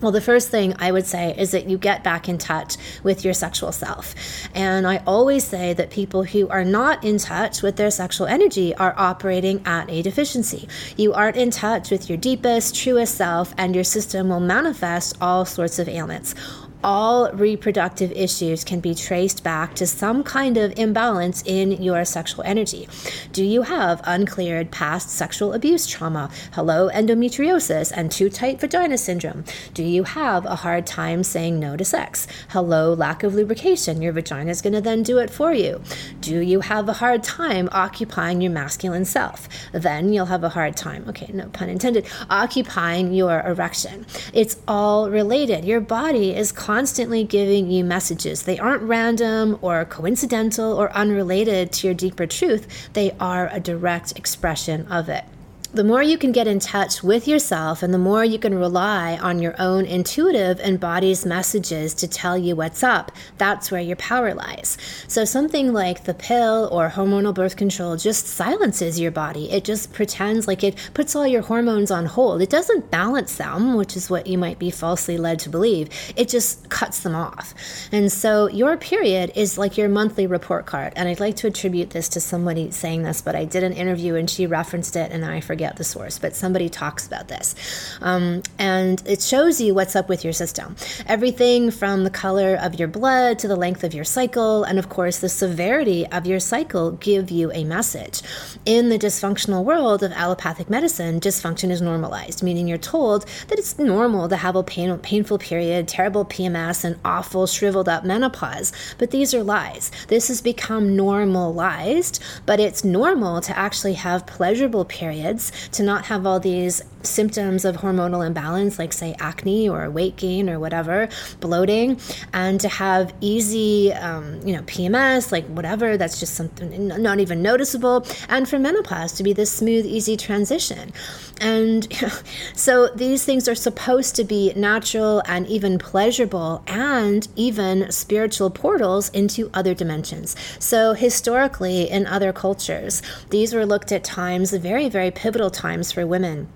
Well, 0.00 0.12
the 0.12 0.20
first 0.20 0.50
thing 0.50 0.74
I 0.78 0.92
would 0.92 1.06
say 1.06 1.34
is 1.36 1.50
that 1.50 1.68
you 1.68 1.76
get 1.76 2.04
back 2.04 2.28
in 2.28 2.38
touch 2.38 2.76
with 3.02 3.24
your 3.24 3.34
sexual 3.34 3.72
self. 3.72 4.14
And 4.54 4.86
I 4.86 5.02
always 5.06 5.42
say 5.42 5.72
that 5.72 5.90
people 5.90 6.22
who 6.22 6.48
are 6.48 6.64
not 6.64 7.02
in 7.02 7.18
touch 7.18 7.62
with 7.62 7.76
their 7.76 7.90
sexual 7.90 8.28
energy 8.28 8.72
are 8.76 8.94
operating 8.96 9.60
at 9.66 9.90
a 9.90 10.02
deficiency. 10.02 10.68
You 10.96 11.14
aren't 11.14 11.36
in 11.36 11.50
touch 11.50 11.90
with 11.90 12.08
your 12.08 12.16
deepest, 12.16 12.76
truest 12.76 13.16
self, 13.16 13.52
and 13.58 13.74
your 13.74 13.82
system 13.82 14.28
will 14.28 14.38
manifest 14.38 15.16
all 15.20 15.44
sorts 15.44 15.80
of 15.80 15.88
ailments 15.88 16.34
all 16.82 17.30
reproductive 17.32 18.12
issues 18.12 18.62
can 18.64 18.80
be 18.80 18.94
traced 18.94 19.42
back 19.42 19.74
to 19.74 19.86
some 19.86 20.22
kind 20.22 20.56
of 20.56 20.78
imbalance 20.78 21.42
in 21.44 21.72
your 21.82 22.04
sexual 22.04 22.44
energy. 22.44 22.88
Do 23.32 23.44
you 23.44 23.62
have 23.62 24.00
uncleared 24.04 24.70
past 24.70 25.10
sexual 25.10 25.52
abuse 25.52 25.86
trauma? 25.86 26.30
Hello, 26.52 26.88
endometriosis 26.88 27.92
and 27.94 28.10
too 28.10 28.30
tight 28.30 28.60
vagina 28.60 28.98
syndrome. 28.98 29.44
Do 29.74 29.82
you 29.82 30.04
have 30.04 30.46
a 30.46 30.56
hard 30.56 30.86
time 30.86 31.24
saying 31.24 31.58
no 31.58 31.76
to 31.76 31.84
sex? 31.84 32.26
Hello, 32.50 32.92
lack 32.92 33.22
of 33.22 33.34
lubrication. 33.34 34.00
Your 34.00 34.12
vagina 34.12 34.50
is 34.50 34.62
going 34.62 34.74
to 34.74 34.80
then 34.80 35.02
do 35.02 35.18
it 35.18 35.30
for 35.30 35.52
you. 35.52 35.80
Do 36.20 36.38
you 36.40 36.60
have 36.60 36.88
a 36.88 36.94
hard 36.94 37.22
time 37.24 37.68
occupying 37.72 38.40
your 38.40 38.52
masculine 38.52 39.04
self? 39.04 39.48
Then 39.72 40.12
you'll 40.12 40.26
have 40.26 40.44
a 40.44 40.50
hard 40.50 40.76
time, 40.76 41.04
okay, 41.08 41.30
no 41.32 41.48
pun 41.48 41.68
intended, 41.68 42.06
occupying 42.30 43.12
your 43.12 43.40
erection. 43.40 44.06
It's 44.32 44.56
all 44.68 45.10
related. 45.10 45.64
Your 45.64 45.80
body 45.80 46.34
is 46.34 46.52
constantly 46.68 47.24
giving 47.24 47.70
you 47.70 47.82
messages. 47.82 48.42
They 48.42 48.58
aren't 48.58 48.82
random 48.82 49.58
or 49.62 49.86
coincidental 49.86 50.74
or 50.74 50.92
unrelated 50.92 51.72
to 51.72 51.86
your 51.86 51.94
deeper 51.94 52.26
truth, 52.26 52.90
they 52.92 53.12
are 53.18 53.48
a 53.50 53.58
direct 53.58 54.12
expression 54.18 54.86
of 54.88 55.08
it 55.08 55.24
the 55.72 55.84
more 55.84 56.02
you 56.02 56.16
can 56.16 56.32
get 56.32 56.46
in 56.46 56.58
touch 56.58 57.02
with 57.02 57.28
yourself 57.28 57.82
and 57.82 57.92
the 57.92 57.98
more 57.98 58.24
you 58.24 58.38
can 58.38 58.54
rely 58.54 59.18
on 59.18 59.38
your 59.38 59.54
own 59.58 59.84
intuitive 59.84 60.58
and 60.60 60.80
body's 60.80 61.26
messages 61.26 61.92
to 61.94 62.08
tell 62.08 62.38
you 62.38 62.56
what's 62.56 62.82
up, 62.82 63.12
that's 63.36 63.70
where 63.70 63.80
your 63.80 63.96
power 63.96 64.32
lies. 64.32 64.78
So, 65.08 65.26
something 65.26 65.74
like 65.74 66.04
the 66.04 66.14
pill 66.14 66.70
or 66.72 66.88
hormonal 66.88 67.34
birth 67.34 67.56
control 67.56 67.96
just 67.96 68.26
silences 68.26 68.98
your 68.98 69.10
body. 69.10 69.50
It 69.50 69.64
just 69.64 69.92
pretends 69.92 70.48
like 70.48 70.64
it 70.64 70.90
puts 70.94 71.14
all 71.14 71.26
your 71.26 71.42
hormones 71.42 71.90
on 71.90 72.06
hold. 72.06 72.40
It 72.40 72.50
doesn't 72.50 72.90
balance 72.90 73.36
them, 73.36 73.74
which 73.74 73.94
is 73.96 74.08
what 74.08 74.26
you 74.26 74.38
might 74.38 74.58
be 74.58 74.70
falsely 74.70 75.18
led 75.18 75.38
to 75.40 75.50
believe. 75.50 75.90
It 76.16 76.28
just 76.30 76.70
cuts 76.70 77.00
them 77.00 77.14
off. 77.14 77.52
And 77.92 78.10
so, 78.10 78.48
your 78.48 78.78
period 78.78 79.32
is 79.34 79.58
like 79.58 79.76
your 79.76 79.90
monthly 79.90 80.26
report 80.26 80.64
card. 80.64 80.94
And 80.96 81.08
I'd 81.08 81.20
like 81.20 81.36
to 81.36 81.46
attribute 81.46 81.90
this 81.90 82.08
to 82.10 82.20
somebody 82.20 82.70
saying 82.70 83.02
this, 83.02 83.20
but 83.20 83.36
I 83.36 83.44
did 83.44 83.62
an 83.62 83.74
interview 83.74 84.14
and 84.14 84.30
she 84.30 84.46
referenced 84.46 84.96
it 84.96 85.12
and 85.12 85.24
I 85.24 85.40
forget 85.40 85.67
the 85.76 85.84
source, 85.84 86.18
but 86.18 86.34
somebody 86.34 86.68
talks 86.68 87.06
about 87.06 87.28
this. 87.28 87.54
Um, 88.00 88.42
and 88.58 89.02
it 89.06 89.22
shows 89.22 89.60
you 89.60 89.74
what's 89.74 89.96
up 89.96 90.08
with 90.08 90.24
your 90.24 90.32
system. 90.32 90.76
Everything 91.06 91.70
from 91.70 92.04
the 92.04 92.10
color 92.10 92.56
of 92.60 92.78
your 92.78 92.88
blood 92.88 93.38
to 93.40 93.48
the 93.48 93.56
length 93.56 93.84
of 93.84 93.94
your 93.94 94.04
cycle, 94.04 94.64
and 94.64 94.78
of 94.78 94.88
course, 94.88 95.18
the 95.18 95.28
severity 95.28 96.06
of 96.08 96.26
your 96.26 96.40
cycle 96.40 96.92
give 96.92 97.30
you 97.30 97.50
a 97.52 97.64
message. 97.64 98.22
In 98.64 98.88
the 98.88 98.98
dysfunctional 98.98 99.64
world 99.64 100.02
of 100.02 100.12
allopathic 100.12 100.70
medicine, 100.70 101.20
dysfunction 101.20 101.70
is 101.70 101.82
normalized, 101.82 102.42
meaning 102.42 102.68
you're 102.68 102.78
told 102.78 103.26
that 103.48 103.58
it's 103.58 103.78
normal 103.78 104.28
to 104.28 104.36
have 104.36 104.56
a 104.56 104.62
pain, 104.62 104.96
painful 104.98 105.38
period, 105.38 105.88
terrible 105.88 106.24
PMS, 106.24 106.84
and 106.84 106.98
awful 107.04 107.46
shriveled 107.46 107.88
up 107.88 108.04
menopause. 108.04 108.72
But 108.98 109.10
these 109.10 109.34
are 109.34 109.42
lies. 109.42 109.90
This 110.08 110.28
has 110.28 110.40
become 110.40 110.96
normalized, 110.96 112.22
but 112.46 112.60
it's 112.60 112.84
normal 112.84 113.40
to 113.42 113.58
actually 113.58 113.94
have 113.94 114.26
pleasurable 114.26 114.84
periods 114.84 115.47
to 115.72 115.82
not 115.82 116.06
have 116.06 116.26
all 116.26 116.40
these 116.40 116.82
symptoms 117.02 117.64
of 117.64 117.76
hormonal 117.76 118.26
imbalance, 118.26 118.78
like, 118.78 118.92
say, 118.92 119.14
acne 119.18 119.68
or 119.68 119.88
weight 119.90 120.16
gain 120.16 120.50
or 120.50 120.58
whatever, 120.58 121.08
bloating, 121.40 122.00
and 122.32 122.60
to 122.60 122.68
have 122.68 123.14
easy, 123.20 123.92
um, 123.92 124.40
you 124.46 124.54
know, 124.54 124.62
PMS, 124.62 125.32
like 125.32 125.46
whatever, 125.46 125.96
that's 125.96 126.20
just 126.20 126.34
something 126.34 126.88
not 126.88 127.20
even 127.20 127.42
noticeable, 127.42 128.06
and 128.28 128.48
for 128.48 128.58
menopause 128.58 129.12
to 129.12 129.22
be 129.22 129.32
this 129.32 129.50
smooth, 129.50 129.86
easy 129.86 130.16
transition. 130.16 130.92
And 131.40 131.88
so 132.54 132.88
these 132.88 133.24
things 133.24 133.48
are 133.48 133.54
supposed 133.54 134.16
to 134.16 134.24
be 134.24 134.52
natural 134.54 135.22
and 135.26 135.46
even 135.46 135.78
pleasurable 135.78 136.62
and 136.66 137.26
even 137.36 137.90
spiritual 137.92 138.50
portals 138.50 139.08
into 139.10 139.50
other 139.54 139.74
dimensions. 139.74 140.36
So 140.58 140.94
historically, 140.94 141.88
in 141.88 142.06
other 142.06 142.32
cultures, 142.32 143.02
these 143.30 143.54
were 143.54 143.66
looked 143.66 143.92
at 143.92 144.04
times, 144.04 144.52
very, 144.52 144.88
very 144.88 145.10
pivotal 145.10 145.50
times 145.50 145.92
for 145.92 146.06
women 146.06 146.48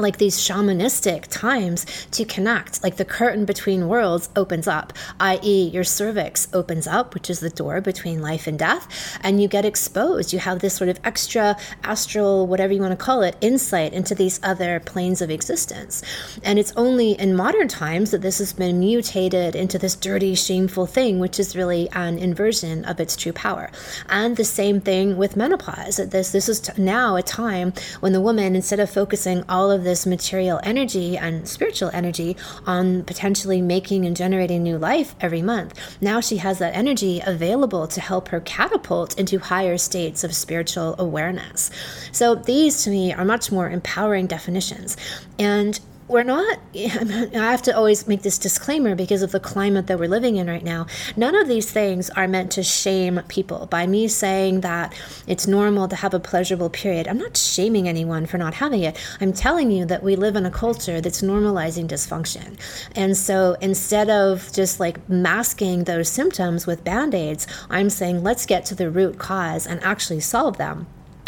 like 0.00 0.18
these 0.18 0.38
shamanistic 0.38 1.26
times 1.28 1.84
to 2.12 2.24
connect. 2.24 2.82
Like 2.82 2.96
the 2.96 3.04
curtain 3.04 3.44
between 3.44 3.88
worlds 3.88 4.28
opens 4.36 4.66
up 4.66 4.92
i.e 5.20 5.68
your 5.68 5.84
cervix 5.84 6.48
opens 6.52 6.86
up 6.86 7.14
which 7.14 7.28
is 7.28 7.40
the 7.40 7.50
door 7.50 7.80
between 7.80 8.20
life 8.20 8.46
and 8.46 8.58
death 8.58 8.88
and 9.22 9.40
you 9.40 9.48
get 9.48 9.64
exposed. 9.64 10.32
You 10.32 10.38
have 10.38 10.60
this 10.60 10.74
sort 10.74 10.88
of 10.88 10.98
extra 11.04 11.56
astral 11.84 12.46
whatever 12.46 12.72
you 12.72 12.80
want 12.80 12.98
to 12.98 13.04
call 13.04 13.22
it 13.22 13.36
insight 13.40 13.92
into 13.92 14.14
these 14.14 14.40
other 14.42 14.80
planes 14.80 15.20
of 15.20 15.30
existence. 15.30 16.02
And 16.42 16.58
it's 16.58 16.72
only 16.76 17.12
in 17.12 17.36
modern 17.36 17.68
times 17.68 18.10
that 18.10 18.22
this 18.22 18.38
has 18.38 18.52
been 18.52 18.78
mutated 18.78 19.54
into 19.54 19.78
this 19.78 19.94
dirty 19.94 20.34
shameful 20.34 20.86
thing 20.86 21.18
which 21.18 21.38
is 21.38 21.56
really 21.56 21.88
an 21.92 22.18
inversion 22.18 22.84
of 22.84 23.00
its 23.00 23.16
true 23.16 23.32
power. 23.32 23.70
And 24.08 24.36
the 24.36 24.44
same 24.44 24.80
thing 24.80 25.16
with 25.16 25.36
menopause. 25.36 25.96
This 25.96 26.32
this 26.32 26.48
is 26.48 26.76
now 26.78 27.16
a 27.16 27.22
time 27.22 27.72
when 28.00 28.12
the 28.12 28.20
woman 28.20 28.56
instead 28.56 28.80
of 28.80 28.90
focusing 28.90 29.44
all 29.48 29.70
this 29.84 30.06
material 30.06 30.60
energy 30.62 31.16
and 31.16 31.48
spiritual 31.48 31.90
energy 31.92 32.36
on 32.66 33.02
potentially 33.04 33.60
making 33.60 34.04
and 34.04 34.16
generating 34.16 34.62
new 34.62 34.78
life 34.78 35.14
every 35.20 35.42
month. 35.42 35.78
Now 36.00 36.20
she 36.20 36.38
has 36.38 36.58
that 36.58 36.74
energy 36.74 37.20
available 37.24 37.86
to 37.88 38.00
help 38.00 38.28
her 38.28 38.40
catapult 38.40 39.18
into 39.18 39.38
higher 39.38 39.78
states 39.78 40.24
of 40.24 40.34
spiritual 40.34 40.94
awareness. 40.98 41.70
So 42.12 42.34
these 42.34 42.84
to 42.84 42.90
me 42.90 43.12
are 43.12 43.24
much 43.24 43.52
more 43.52 43.68
empowering 43.68 44.26
definitions. 44.26 44.96
And 45.38 45.78
we're 46.12 46.22
not, 46.22 46.58
I 46.74 47.28
have 47.32 47.62
to 47.62 47.76
always 47.76 48.06
make 48.06 48.22
this 48.22 48.38
disclaimer 48.38 48.94
because 48.94 49.22
of 49.22 49.32
the 49.32 49.40
climate 49.40 49.86
that 49.86 49.98
we're 49.98 50.08
living 50.08 50.36
in 50.36 50.46
right 50.46 50.62
now. 50.62 50.86
None 51.16 51.34
of 51.34 51.48
these 51.48 51.70
things 51.70 52.10
are 52.10 52.28
meant 52.28 52.52
to 52.52 52.62
shame 52.62 53.20
people. 53.28 53.66
By 53.66 53.86
me 53.86 54.06
saying 54.08 54.60
that 54.60 54.94
it's 55.26 55.46
normal 55.46 55.88
to 55.88 55.96
have 55.96 56.12
a 56.12 56.20
pleasurable 56.20 56.68
period, 56.70 57.08
I'm 57.08 57.18
not 57.18 57.36
shaming 57.36 57.88
anyone 57.88 58.26
for 58.26 58.38
not 58.38 58.54
having 58.54 58.82
it. 58.82 58.98
I'm 59.20 59.32
telling 59.32 59.70
you 59.70 59.86
that 59.86 60.02
we 60.02 60.14
live 60.14 60.36
in 60.36 60.44
a 60.44 60.50
culture 60.50 61.00
that's 61.00 61.22
normalizing 61.22 61.88
dysfunction. 61.88 62.58
And 62.94 63.16
so 63.16 63.56
instead 63.60 64.10
of 64.10 64.52
just 64.52 64.78
like 64.78 65.08
masking 65.08 65.84
those 65.84 66.08
symptoms 66.08 66.66
with 66.66 66.84
band 66.84 67.14
aids, 67.14 67.46
I'm 67.70 67.88
saying 67.88 68.22
let's 68.22 68.44
get 68.44 68.66
to 68.66 68.74
the 68.74 68.90
root 68.90 69.18
cause 69.18 69.66
and 69.66 69.82
actually 69.82 70.20
solve 70.20 70.58
them 70.58 70.86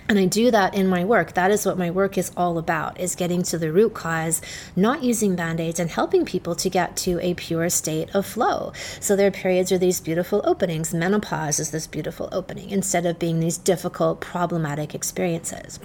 and 0.08 0.18
i 0.18 0.26
do 0.26 0.50
that 0.50 0.74
in 0.74 0.86
my 0.86 1.04
work. 1.04 1.34
That 1.34 1.50
is 1.50 1.64
what 1.64 1.78
my 1.78 1.90
work 1.90 2.18
is 2.18 2.32
all 2.36 2.58
about 2.58 2.98
is 3.00 3.14
getting 3.14 3.42
to 3.44 3.58
the 3.58 3.72
root 3.72 3.94
cause 3.94 4.40
not 4.76 5.02
using 5.02 5.36
band-aids 5.36 5.80
and 5.80 5.90
helping 5.90 6.24
people 6.24 6.54
to 6.56 6.68
get 6.68 6.96
to 6.98 7.18
a 7.20 7.34
pure 7.34 7.70
state 7.70 8.14
of 8.14 8.26
flow. 8.26 8.72
So 9.00 9.16
their 9.16 9.30
periods 9.30 9.72
are 9.72 9.78
these 9.78 10.00
beautiful 10.00 10.42
openings 10.44 10.92
menopause 10.92 11.58
is 11.58 11.70
this 11.70 11.86
beautiful 11.86 12.28
opening 12.32 12.70
instead 12.70 13.06
of 13.06 13.18
being 13.18 13.40
these 13.40 13.58
difficult 13.58 14.20
problematic 14.20 14.94
experiences 14.94 15.78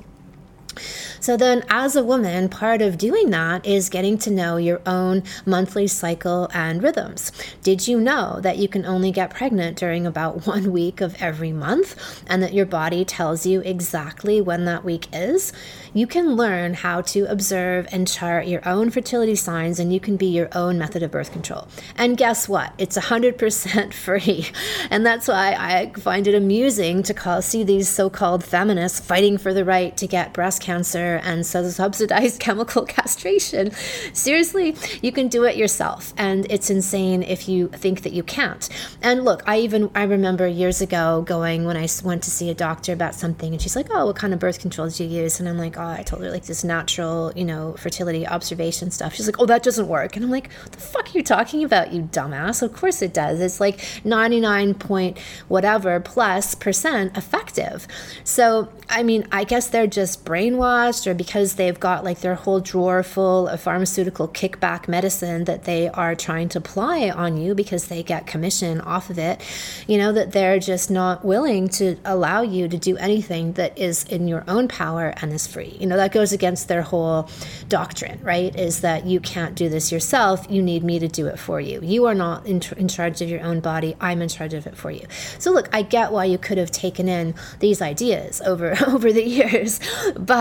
so 1.19 1.35
then, 1.35 1.63
as 1.69 1.95
a 1.95 2.03
woman, 2.03 2.49
part 2.49 2.81
of 2.81 2.97
doing 2.97 3.29
that 3.31 3.65
is 3.65 3.89
getting 3.89 4.17
to 4.19 4.31
know 4.31 4.57
your 4.57 4.81
own 4.85 5.23
monthly 5.45 5.87
cycle 5.87 6.49
and 6.53 6.81
rhythms. 6.81 7.31
Did 7.61 7.87
you 7.87 7.99
know 7.99 8.39
that 8.41 8.57
you 8.57 8.67
can 8.67 8.85
only 8.85 9.11
get 9.11 9.29
pregnant 9.29 9.77
during 9.77 10.05
about 10.05 10.47
one 10.47 10.71
week 10.71 11.01
of 11.01 11.15
every 11.21 11.51
month 11.51 12.23
and 12.27 12.41
that 12.41 12.53
your 12.53 12.65
body 12.65 13.03
tells 13.03 13.45
you 13.45 13.61
exactly 13.61 14.41
when 14.41 14.65
that 14.65 14.83
week 14.83 15.07
is? 15.11 15.51
You 15.93 16.05
can 16.05 16.35
learn 16.35 16.75
how 16.75 17.01
to 17.01 17.25
observe 17.25 17.87
and 17.91 18.07
chart 18.07 18.47
your 18.47 18.67
own 18.67 18.91
fertility 18.91 19.35
signs 19.35 19.79
and 19.79 19.91
you 19.91 19.99
can 19.99 20.17
be 20.17 20.27
your 20.27 20.49
own 20.53 20.77
method 20.77 21.01
of 21.03 21.11
birth 21.11 21.31
control. 21.31 21.67
And 21.97 22.15
guess 22.15 22.47
what? 22.47 22.73
It's 22.77 22.97
100% 22.97 23.93
free. 24.05 24.47
And 24.89 25.05
that's 25.05 25.27
why 25.27 25.55
I 25.57 25.91
find 25.99 26.27
it 26.27 26.35
amusing 26.35 27.03
to 27.03 27.13
call, 27.13 27.41
see 27.41 27.63
these 27.63 27.89
so 27.89 28.09
called 28.09 28.43
feminists 28.43 28.99
fighting 28.99 29.37
for 29.37 29.53
the 29.53 29.65
right 29.65 29.97
to 29.97 30.07
get 30.07 30.33
breast 30.33 30.58
breast 30.59 30.61
cancer 30.61 31.19
and 31.23 31.45
subsidized 31.45 32.39
chemical 32.47 32.85
castration. 32.85 33.71
Seriously, 34.13 34.75
you 35.01 35.11
can 35.11 35.27
do 35.27 35.45
it 35.45 35.55
yourself. 35.55 36.13
And 36.17 36.45
it's 36.49 36.69
insane 36.69 37.23
if 37.23 37.47
you 37.47 37.69
think 37.69 38.01
that 38.03 38.13
you 38.13 38.23
can't. 38.23 38.69
And 39.01 39.23
look, 39.23 39.43
I 39.47 39.59
even, 39.59 39.89
I 39.95 40.03
remember 40.03 40.47
years 40.47 40.81
ago 40.81 41.23
going 41.25 41.65
when 41.65 41.77
I 41.77 41.87
went 42.03 42.23
to 42.23 42.31
see 42.31 42.49
a 42.49 42.53
doctor 42.53 42.93
about 42.93 43.15
something 43.15 43.53
and 43.53 43.61
she's 43.61 43.75
like, 43.75 43.87
oh, 43.91 44.07
what 44.07 44.15
kind 44.15 44.33
of 44.33 44.39
birth 44.39 44.59
control 44.59 44.89
do 44.89 45.03
you 45.03 45.21
use? 45.23 45.39
And 45.39 45.47
I'm 45.47 45.57
like, 45.57 45.77
oh, 45.77 45.87
I 45.99 46.03
told 46.03 46.23
her 46.23 46.31
like 46.31 46.45
this 46.45 46.63
natural, 46.63 47.31
you 47.35 47.45
know, 47.45 47.75
fertility 47.77 48.27
observation 48.27 48.91
stuff. 48.91 49.13
She's 49.13 49.27
like, 49.27 49.39
oh, 49.39 49.45
that 49.45 49.63
doesn't 49.63 49.87
work. 49.87 50.15
And 50.15 50.25
I'm 50.25 50.31
like, 50.31 50.51
what 50.63 50.71
the 50.71 50.79
fuck 50.79 51.07
are 51.07 51.17
you 51.17 51.23
talking 51.23 51.63
about, 51.63 51.93
you 51.93 52.03
dumbass? 52.03 52.61
Of 52.61 52.73
course 52.73 53.01
it 53.01 53.13
does. 53.13 53.39
It's 53.39 53.59
like 53.59 53.79
99 54.03 54.73
point 54.75 55.17
whatever 55.47 55.99
plus 55.99 56.55
percent 56.55 57.17
effective. 57.17 57.87
So, 58.23 58.69
I 58.89 59.03
mean, 59.03 59.27
I 59.31 59.43
guess 59.43 59.67
they're 59.67 59.87
just 59.87 60.25
brainwashed 60.49 61.07
or 61.07 61.13
because 61.13 61.55
they've 61.55 61.79
got 61.79 62.03
like 62.03 62.19
their 62.21 62.35
whole 62.35 62.59
drawer 62.59 63.03
full 63.03 63.47
of 63.47 63.61
pharmaceutical 63.61 64.27
kickback 64.27 64.87
medicine 64.87 65.45
that 65.45 65.63
they 65.63 65.87
are 65.89 66.15
trying 66.15 66.49
to 66.49 66.57
apply 66.57 67.09
on 67.09 67.37
you 67.37 67.55
because 67.55 67.87
they 67.87 68.03
get 68.03 68.27
commission 68.27 68.81
off 68.81 69.09
of 69.09 69.17
it, 69.17 69.41
you 69.87 69.97
know, 69.97 70.11
that 70.11 70.31
they're 70.31 70.59
just 70.59 70.89
not 70.89 71.23
willing 71.23 71.67
to 71.67 71.97
allow 72.05 72.41
you 72.41 72.67
to 72.67 72.77
do 72.77 72.97
anything 72.97 73.53
that 73.53 73.77
is 73.77 74.03
in 74.05 74.27
your 74.27 74.43
own 74.47 74.67
power 74.67 75.13
and 75.21 75.31
is 75.31 75.47
free. 75.47 75.75
You 75.79 75.87
know, 75.87 75.97
that 75.97 76.11
goes 76.11 76.31
against 76.31 76.67
their 76.67 76.81
whole 76.81 77.29
doctrine, 77.67 78.19
right? 78.23 78.55
Is 78.55 78.81
that 78.81 79.05
you 79.05 79.19
can't 79.19 79.55
do 79.55 79.69
this 79.69 79.91
yourself, 79.91 80.45
you 80.49 80.61
need 80.61 80.83
me 80.83 80.99
to 80.99 81.07
do 81.07 81.27
it 81.27 81.39
for 81.39 81.59
you. 81.61 81.79
You 81.81 82.05
are 82.05 82.15
not 82.15 82.45
in, 82.45 82.61
in 82.77 82.87
charge 82.87 83.21
of 83.21 83.29
your 83.29 83.41
own 83.41 83.59
body, 83.59 83.95
I'm 83.99 84.21
in 84.21 84.29
charge 84.29 84.53
of 84.53 84.67
it 84.67 84.77
for 84.77 84.91
you. 84.91 85.05
So, 85.37 85.51
look, 85.51 85.69
I 85.73 85.81
get 85.81 86.11
why 86.11 86.25
you 86.25 86.37
could 86.37 86.57
have 86.57 86.71
taken 86.71 87.07
in 87.07 87.35
these 87.59 87.81
ideas 87.81 88.41
over, 88.41 88.75
over 88.87 89.11
the 89.11 89.25
years, 89.25 89.79
but 90.15 90.38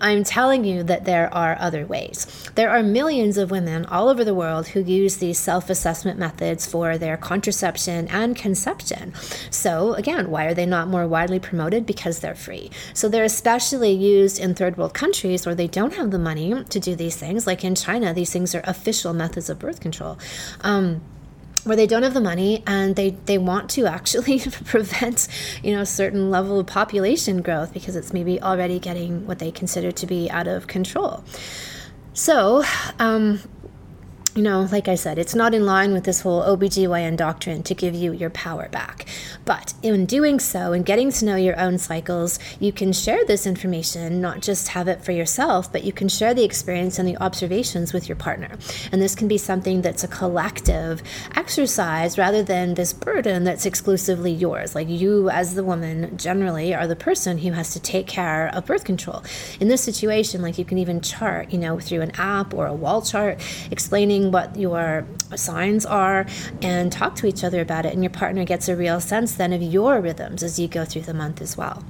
I'm 0.00 0.24
telling 0.24 0.64
you 0.64 0.82
that 0.84 1.04
there 1.04 1.32
are 1.34 1.56
other 1.58 1.84
ways. 1.86 2.26
There 2.54 2.70
are 2.70 2.82
millions 2.82 3.38
of 3.38 3.50
women 3.50 3.84
all 3.86 4.08
over 4.08 4.24
the 4.24 4.34
world 4.34 4.68
who 4.68 4.80
use 4.80 5.16
these 5.16 5.38
self 5.38 5.68
assessment 5.68 6.18
methods 6.18 6.66
for 6.66 6.96
their 6.98 7.16
contraception 7.16 8.08
and 8.08 8.36
conception. 8.36 9.12
So, 9.50 9.94
again, 9.94 10.30
why 10.30 10.44
are 10.46 10.54
they 10.54 10.66
not 10.66 10.88
more 10.88 11.06
widely 11.06 11.40
promoted? 11.40 11.86
Because 11.86 12.20
they're 12.20 12.34
free. 12.34 12.70
So, 12.94 13.08
they're 13.08 13.24
especially 13.24 13.92
used 13.92 14.38
in 14.38 14.54
third 14.54 14.76
world 14.76 14.94
countries 14.94 15.44
where 15.44 15.54
they 15.54 15.68
don't 15.68 15.94
have 15.94 16.10
the 16.10 16.18
money 16.18 16.64
to 16.64 16.80
do 16.80 16.94
these 16.94 17.16
things. 17.16 17.46
Like 17.46 17.64
in 17.64 17.74
China, 17.74 18.14
these 18.14 18.32
things 18.32 18.54
are 18.54 18.62
official 18.64 19.12
methods 19.12 19.50
of 19.50 19.58
birth 19.58 19.80
control. 19.80 20.18
Um, 20.60 21.02
where 21.64 21.76
they 21.76 21.86
don't 21.86 22.02
have 22.02 22.14
the 22.14 22.20
money 22.20 22.62
and 22.66 22.96
they, 22.96 23.10
they 23.10 23.38
want 23.38 23.70
to 23.70 23.86
actually 23.86 24.40
prevent 24.64 25.28
you 25.62 25.74
know 25.74 25.82
a 25.82 25.86
certain 25.86 26.30
level 26.30 26.60
of 26.60 26.66
population 26.66 27.42
growth 27.42 27.72
because 27.72 27.96
it's 27.96 28.12
maybe 28.12 28.40
already 28.40 28.78
getting 28.78 29.26
what 29.26 29.38
they 29.38 29.50
consider 29.50 29.92
to 29.92 30.06
be 30.06 30.30
out 30.30 30.46
of 30.46 30.66
control. 30.66 31.24
So 32.14 32.62
um, 32.98 33.40
you 34.34 34.42
know, 34.42 34.66
like 34.72 34.88
I 34.88 34.94
said, 34.94 35.18
it's 35.18 35.34
not 35.34 35.52
in 35.52 35.66
line 35.66 35.92
with 35.92 36.04
this 36.04 36.22
whole 36.22 36.42
OBGYN 36.42 37.18
doctrine 37.18 37.62
to 37.64 37.74
give 37.74 37.94
you 37.94 38.12
your 38.12 38.30
power 38.30 38.68
back. 38.70 39.06
But 39.44 39.74
in 39.82 40.06
doing 40.06 40.40
so 40.40 40.72
and 40.72 40.86
getting 40.86 41.10
to 41.12 41.24
know 41.26 41.36
your 41.36 41.58
own 41.60 41.76
cycles, 41.76 42.38
you 42.58 42.72
can 42.72 42.94
share 42.94 43.24
this 43.26 43.46
information, 43.46 44.22
not 44.22 44.40
just 44.40 44.68
have 44.68 44.88
it 44.88 45.04
for 45.04 45.12
yourself, 45.12 45.70
but 45.70 45.84
you 45.84 45.92
can 45.92 46.08
share 46.08 46.32
the 46.32 46.44
experience 46.44 46.98
and 46.98 47.06
the 47.06 47.18
observations 47.18 47.92
with 47.92 48.08
your 48.08 48.16
partner. 48.16 48.56
And 48.90 49.02
this 49.02 49.14
can 49.14 49.28
be 49.28 49.36
something 49.36 49.82
that's 49.82 50.02
a 50.02 50.08
collective 50.08 51.02
exercise 51.34 52.16
rather 52.16 52.42
than 52.42 52.72
this 52.72 52.94
burden 52.94 53.44
that's 53.44 53.66
exclusively 53.66 54.32
yours. 54.32 54.74
Like 54.74 54.88
you, 54.88 55.28
as 55.28 55.54
the 55.54 55.64
woman, 55.64 56.16
generally 56.16 56.74
are 56.74 56.86
the 56.86 56.96
person 56.96 57.36
who 57.38 57.52
has 57.52 57.74
to 57.74 57.80
take 57.80 58.06
care 58.06 58.48
of 58.54 58.64
birth 58.64 58.84
control. 58.84 59.24
In 59.60 59.68
this 59.68 59.82
situation, 59.82 60.40
like 60.40 60.56
you 60.56 60.64
can 60.64 60.78
even 60.78 61.02
chart, 61.02 61.52
you 61.52 61.58
know, 61.58 61.78
through 61.78 62.00
an 62.00 62.12
app 62.12 62.54
or 62.54 62.66
a 62.66 62.74
wall 62.74 63.02
chart, 63.02 63.38
explaining 63.70 64.21
what 64.30 64.56
your 64.56 65.06
signs 65.34 65.84
are 65.86 66.26
and 66.60 66.92
talk 66.92 67.16
to 67.16 67.26
each 67.26 67.42
other 67.42 67.60
about 67.60 67.86
it. 67.86 67.92
And 67.92 68.02
your 68.02 68.10
partner 68.10 68.44
gets 68.44 68.68
a 68.68 68.76
real 68.76 69.00
sense 69.00 69.34
then 69.34 69.52
of 69.52 69.62
your 69.62 70.00
rhythms 70.00 70.42
as 70.42 70.58
you 70.58 70.68
go 70.68 70.84
through 70.84 71.02
the 71.02 71.14
month 71.14 71.40
as 71.40 71.56
well. 71.56 71.82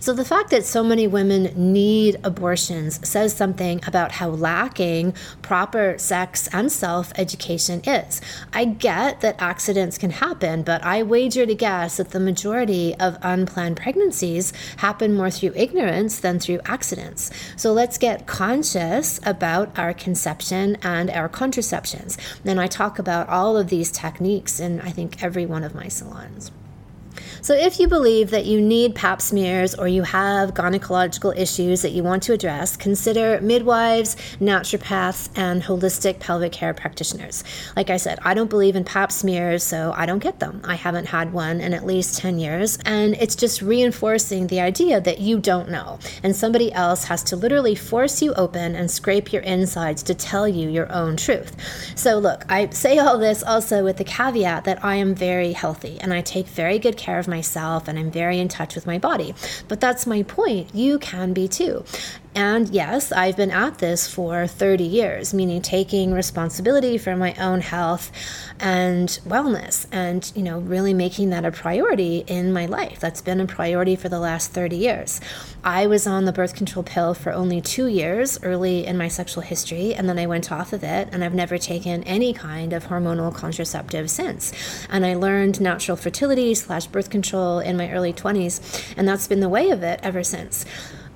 So, 0.00 0.12
the 0.12 0.24
fact 0.24 0.50
that 0.50 0.64
so 0.64 0.82
many 0.82 1.06
women 1.06 1.52
need 1.56 2.16
abortions 2.24 3.06
says 3.06 3.34
something 3.34 3.80
about 3.86 4.12
how 4.12 4.30
lacking 4.30 5.14
proper 5.42 5.96
sex 5.98 6.48
and 6.52 6.70
self 6.70 7.12
education 7.16 7.80
is. 7.84 8.20
I 8.52 8.64
get 8.64 9.20
that 9.20 9.36
accidents 9.40 9.98
can 9.98 10.10
happen, 10.10 10.62
but 10.62 10.82
I 10.84 11.02
wager 11.02 11.46
to 11.46 11.54
guess 11.54 11.96
that 11.96 12.10
the 12.10 12.20
majority 12.20 12.94
of 12.96 13.18
unplanned 13.22 13.76
pregnancies 13.76 14.52
happen 14.78 15.14
more 15.14 15.30
through 15.30 15.52
ignorance 15.54 16.20
than 16.20 16.38
through 16.38 16.60
accidents. 16.64 17.30
So, 17.56 17.72
let's 17.72 17.98
get 17.98 18.26
conscious 18.26 19.20
about 19.24 19.76
our 19.78 19.94
conception 19.94 20.76
and 20.82 21.10
our 21.10 21.28
contraceptions. 21.28 22.18
And 22.44 22.60
I 22.60 22.66
talk 22.66 22.98
about 22.98 23.28
all 23.28 23.56
of 23.56 23.68
these 23.68 23.90
techniques 23.90 24.60
in, 24.60 24.80
I 24.80 24.90
think, 24.90 25.22
every 25.22 25.46
one 25.46 25.64
of 25.64 25.74
my 25.74 25.88
salons. 25.88 26.50
So, 27.40 27.54
if 27.54 27.80
you 27.80 27.88
believe 27.88 28.30
that 28.30 28.46
you 28.46 28.60
need 28.60 28.94
pap 28.94 29.20
smears 29.22 29.74
or 29.74 29.88
you 29.88 30.02
have 30.02 30.54
gynecological 30.54 31.36
issues 31.36 31.82
that 31.82 31.92
you 31.92 32.02
want 32.02 32.22
to 32.24 32.32
address, 32.32 32.76
consider 32.76 33.40
midwives, 33.40 34.16
naturopaths, 34.40 35.30
and 35.36 35.62
holistic 35.62 36.18
pelvic 36.20 36.52
care 36.52 36.74
practitioners. 36.74 37.44
Like 37.76 37.90
I 37.90 37.96
said, 37.96 38.18
I 38.22 38.34
don't 38.34 38.50
believe 38.50 38.76
in 38.76 38.84
pap 38.84 39.10
smears, 39.12 39.62
so 39.62 39.92
I 39.96 40.06
don't 40.06 40.18
get 40.18 40.40
them. 40.40 40.60
I 40.64 40.74
haven't 40.74 41.06
had 41.06 41.32
one 41.32 41.60
in 41.60 41.72
at 41.72 41.86
least 41.86 42.18
10 42.18 42.38
years, 42.38 42.78
and 42.84 43.14
it's 43.14 43.36
just 43.36 43.62
reinforcing 43.62 44.48
the 44.48 44.60
idea 44.60 45.00
that 45.00 45.20
you 45.20 45.38
don't 45.38 45.70
know, 45.70 45.98
and 46.22 46.34
somebody 46.34 46.72
else 46.72 47.04
has 47.04 47.22
to 47.24 47.36
literally 47.36 47.74
force 47.74 48.20
you 48.20 48.34
open 48.34 48.74
and 48.74 48.90
scrape 48.90 49.32
your 49.32 49.42
insides 49.42 50.02
to 50.02 50.14
tell 50.14 50.46
you 50.46 50.68
your 50.68 50.90
own 50.92 51.16
truth. 51.16 51.56
So, 51.96 52.18
look, 52.18 52.44
I 52.48 52.68
say 52.70 52.98
all 52.98 53.18
this 53.18 53.42
also 53.42 53.84
with 53.84 53.96
the 53.96 54.04
caveat 54.04 54.64
that 54.64 54.84
I 54.84 54.96
am 54.96 55.14
very 55.14 55.52
healthy 55.52 55.98
and 56.00 56.12
I 56.12 56.20
take 56.20 56.46
very 56.46 56.78
good 56.78 56.96
care 56.96 57.07
of 57.16 57.28
myself 57.28 57.86
and 57.88 57.98
I'm 57.98 58.10
very 58.10 58.40
in 58.40 58.48
touch 58.48 58.74
with 58.74 58.86
my 58.86 58.98
body. 58.98 59.34
But 59.68 59.80
that's 59.80 60.06
my 60.06 60.24
point. 60.24 60.74
You 60.74 60.98
can 60.98 61.32
be 61.32 61.46
too. 61.46 61.84
And 62.34 62.68
yes, 62.68 63.10
I've 63.10 63.36
been 63.36 63.50
at 63.50 63.78
this 63.78 64.06
for 64.12 64.46
30 64.46 64.84
years, 64.84 65.34
meaning 65.34 65.60
taking 65.62 66.12
responsibility 66.12 66.96
for 66.98 67.16
my 67.16 67.34
own 67.34 67.60
health 67.60 68.12
and 68.60 69.08
wellness 69.26 69.86
and, 69.90 70.30
you 70.36 70.42
know, 70.42 70.58
really 70.58 70.94
making 70.94 71.30
that 71.30 71.44
a 71.44 71.50
priority 71.50 72.24
in 72.26 72.52
my 72.52 72.66
life. 72.66 73.00
That's 73.00 73.22
been 73.22 73.40
a 73.40 73.46
priority 73.46 73.96
for 73.96 74.08
the 74.08 74.20
last 74.20 74.52
30 74.52 74.76
years. 74.76 75.20
I 75.64 75.86
was 75.86 76.06
on 76.06 76.26
the 76.26 76.32
birth 76.32 76.54
control 76.54 76.82
pill 76.82 77.14
for 77.14 77.32
only 77.32 77.60
two 77.60 77.86
years 77.88 78.38
early 78.42 78.86
in 78.86 78.96
my 78.96 79.08
sexual 79.08 79.42
history, 79.42 79.94
and 79.94 80.08
then 80.08 80.18
I 80.18 80.26
went 80.26 80.52
off 80.52 80.72
of 80.72 80.84
it, 80.84 81.08
and 81.10 81.24
I've 81.24 81.34
never 81.34 81.58
taken 81.58 82.04
any 82.04 82.32
kind 82.32 82.72
of 82.72 82.86
hormonal 82.86 83.34
contraceptive 83.34 84.10
since. 84.10 84.52
And 84.88 85.04
I 85.04 85.14
learned 85.14 85.60
natural 85.60 85.96
fertility 85.96 86.54
slash 86.54 86.86
birth 86.86 87.10
control 87.10 87.58
in 87.58 87.76
my 87.76 87.90
early 87.90 88.12
20s, 88.12 88.94
and 88.96 89.08
that's 89.08 89.26
been 89.26 89.40
the 89.40 89.48
way 89.48 89.70
of 89.70 89.82
it 89.82 90.00
ever 90.02 90.22
since. 90.22 90.64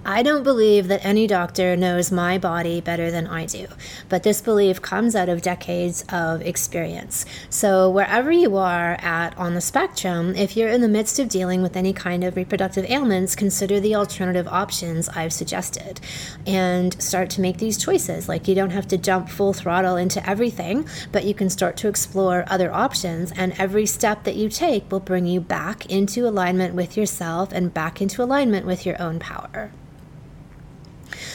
I 0.05 0.25
don't 0.25 0.43
believe 0.43 0.89
that 0.89 1.05
any 1.05 1.29
doctor 1.29 1.77
knows 1.77 2.11
my 2.11 2.37
body 2.37 2.81
better 2.81 3.13
than 3.13 3.29
I 3.29 3.47
do, 3.47 3.69
but 4.09 4.25
this 4.25 4.41
belief 4.41 4.83
comes 4.83 5.15
out 5.15 5.29
of 5.29 5.43
decades 5.43 6.05
of 6.09 6.43
experience. 6.43 7.25
So, 7.51 7.89
wherever 7.89 8.33
you 8.33 8.57
are 8.57 8.97
at 9.01 9.39
on 9.39 9.55
the 9.55 9.61
spectrum, 9.61 10.35
if 10.35 10.57
you're 10.57 10.71
in 10.71 10.81
the 10.81 10.89
midst 10.89 11.21
of 11.21 11.29
dealing 11.29 11.63
with 11.63 11.77
any 11.77 11.93
kind 11.93 12.25
of 12.25 12.35
reproductive 12.35 12.91
ailments, 12.91 13.37
consider 13.37 13.79
the 13.79 13.95
alternative 13.95 14.49
options 14.49 15.09
I've 15.09 15.33
suggested 15.33 16.01
and 16.49 17.01
start 17.01 17.31
to 17.31 17.41
make 17.41 17.59
these 17.59 17.79
choices. 17.79 18.29
Like, 18.29 18.49
you 18.49 18.57
don't 18.57 18.71
have 18.71 18.89
to 18.89 18.99
jump 18.99 19.29
full 19.29 19.53
throttle 19.53 19.95
into 19.95 20.29
everything, 20.29 20.85
but 21.13 21.23
you 21.25 21.33
can 21.33 21.49
start 21.49 21.77
to 21.77 21.89
explore 21.89 22.45
other 22.49 22.73
options, 22.73 23.31
and 23.37 23.55
every 23.57 23.87
step 23.87 24.25
that 24.25 24.35
you 24.35 24.49
take 24.49 24.91
will 24.91 24.99
bring 24.99 25.27
you 25.27 25.41
back 25.41 25.87
into 25.87 26.27
alignment 26.27 26.75
with 26.75 26.97
yourself 26.97 27.53
and 27.53 27.73
back 27.73 28.03
into 28.03 28.21
alignment 28.21 28.67
with 28.67 28.85
your 28.85 29.01
own 29.01 29.21
power. 29.21 29.71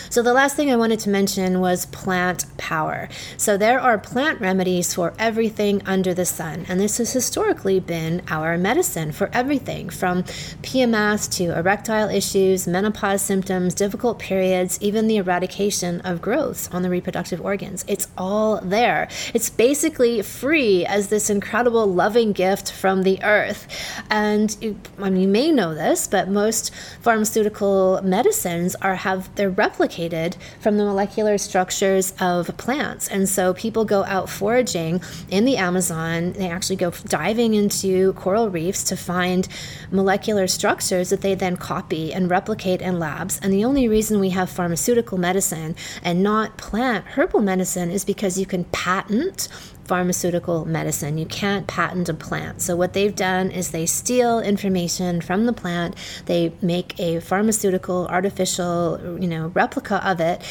So, 0.10 0.22
the 0.22 0.34
last 0.34 0.56
thing 0.56 0.72
I 0.72 0.76
wanted 0.76 1.00
to 1.02 1.10
mention 1.10 1.60
was 1.60 1.86
plant 1.88 2.46
power. 2.58 3.10
So, 3.38 3.58
there 3.58 3.80
are 3.80 3.98
plant 3.98 4.40
remedies 4.42 4.94
for 4.94 5.14
everything 5.20 5.82
under 5.86 6.14
the 6.14 6.26
sun, 6.26 6.66
and 6.68 6.80
this 6.80 6.98
has 6.98 7.14
historically 7.14 7.80
been 7.80 8.22
our 8.30 8.58
medicine 8.58 9.12
for 9.12 9.30
everything 9.34 9.90
from 9.90 10.24
PMS 10.64 11.32
to 11.38 11.58
erectile 11.58 12.10
issues, 12.10 12.68
menopause 12.68 13.22
symptoms, 13.22 13.74
difficult 13.74 14.20
periods, 14.20 14.78
even 14.82 15.08
the 15.08 15.18
eradication 15.18 16.02
of 16.02 16.22
growths 16.22 16.70
on 16.72 16.82
the 16.82 16.90
reproductive 16.90 17.42
organs. 17.42 17.84
It's 17.88 18.08
all 18.18 18.60
there. 18.62 19.08
It's 19.34 19.50
basically 19.50 20.22
free 20.22 20.86
as 20.86 21.08
this 21.08 21.30
incredible 21.30 21.86
loving 21.86 22.34
gift 22.34 22.72
from 22.72 23.04
the 23.04 23.22
earth. 23.24 23.68
And 24.10 24.56
you, 24.62 24.80
I 25.00 25.10
mean, 25.10 25.22
you 25.22 25.28
may 25.28 25.52
know 25.52 25.74
this, 25.74 26.08
but 26.08 26.30
most 26.30 26.74
pharmaceutical 27.02 28.02
medicines 28.04 28.76
are 28.76 28.96
have 28.96 29.34
they're 29.36 29.50
replicated 29.68 30.36
from 30.60 30.78
the 30.78 30.84
molecular 30.86 31.38
structures 31.38 32.14
of 32.20 32.56
plants. 32.58 33.08
And 33.08 33.28
so 33.28 33.54
people 33.54 33.86
go 33.86 34.04
out 34.06 34.30
foraging 34.30 35.02
in 35.30 35.46
the 35.46 35.58
Amazon, 35.58 36.34
they 36.34 36.50
actually 36.50 36.76
go 36.76 36.92
diving 36.92 37.54
into 37.54 38.14
coral 38.14 38.50
reefs 38.50 38.84
to 38.86 38.98
find 38.98 39.48
molecular 39.92 40.48
structures 40.48 41.10
that 41.10 41.22
they 41.22 41.36
then 41.36 41.58
copy 41.58 42.14
and 42.14 42.30
replicate 42.30 42.82
in 42.82 43.00
labs. 43.00 43.40
And 43.42 43.54
the 43.54 43.66
only 43.66 43.88
reason 43.88 44.20
we 44.20 44.30
have 44.30 44.50
pharmaceutical 44.50 45.18
medicine 45.18 45.76
and 46.04 46.24
not 46.24 46.58
plant 46.58 47.06
herbal 47.06 47.42
medicine 47.42 47.92
is 47.92 48.06
because 48.06 48.40
you 48.40 48.46
can 48.46 48.64
patent 48.66 49.48
pharmaceutical 49.88 50.66
medicine. 50.66 51.18
You 51.18 51.26
can't 51.26 51.68
patent 51.68 52.10
a 52.10 52.14
plant. 52.14 52.62
So, 52.62 52.76
what 52.76 52.94
they've 52.94 53.16
done 53.16 53.52
is 53.52 53.72
they 53.72 53.86
steal 53.86 54.40
information 54.40 55.22
from 55.22 55.46
the 55.46 55.54
plant, 55.54 55.96
they 56.26 56.54
make 56.62 57.00
a 57.00 57.20
pharmaceutical, 57.20 58.08
artificial, 58.08 59.18
you 59.20 59.28
know, 59.28 59.48
replica 59.48 60.08
of 60.08 60.20
it 60.20 60.42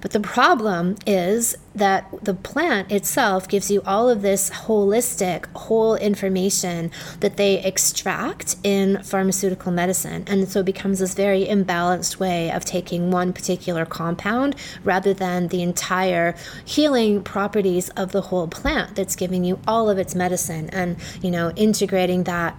but 0.00 0.12
the 0.12 0.20
problem 0.20 0.96
is 1.06 1.56
that 1.74 2.08
the 2.22 2.34
plant 2.34 2.90
itself 2.90 3.48
gives 3.48 3.70
you 3.70 3.82
all 3.86 4.08
of 4.08 4.22
this 4.22 4.50
holistic, 4.50 5.46
whole 5.54 5.94
information 5.96 6.90
that 7.20 7.36
they 7.36 7.62
extract 7.62 8.56
in 8.64 9.02
pharmaceutical 9.02 9.70
medicine. 9.70 10.24
And 10.26 10.48
so 10.48 10.60
it 10.60 10.66
becomes 10.66 10.98
this 10.98 11.14
very 11.14 11.44
imbalanced 11.44 12.18
way 12.18 12.50
of 12.50 12.64
taking 12.64 13.10
one 13.10 13.32
particular 13.32 13.84
compound 13.84 14.56
rather 14.84 15.14
than 15.14 15.48
the 15.48 15.62
entire 15.62 16.34
healing 16.64 17.22
properties 17.22 17.88
of 17.90 18.12
the 18.12 18.22
whole 18.22 18.48
plant 18.48 18.96
that's 18.96 19.16
giving 19.16 19.44
you 19.44 19.60
all 19.66 19.88
of 19.88 19.98
its 19.98 20.14
medicine 20.14 20.70
and, 20.70 20.96
you 21.22 21.30
know, 21.30 21.52
integrating 21.56 22.24
that 22.24 22.56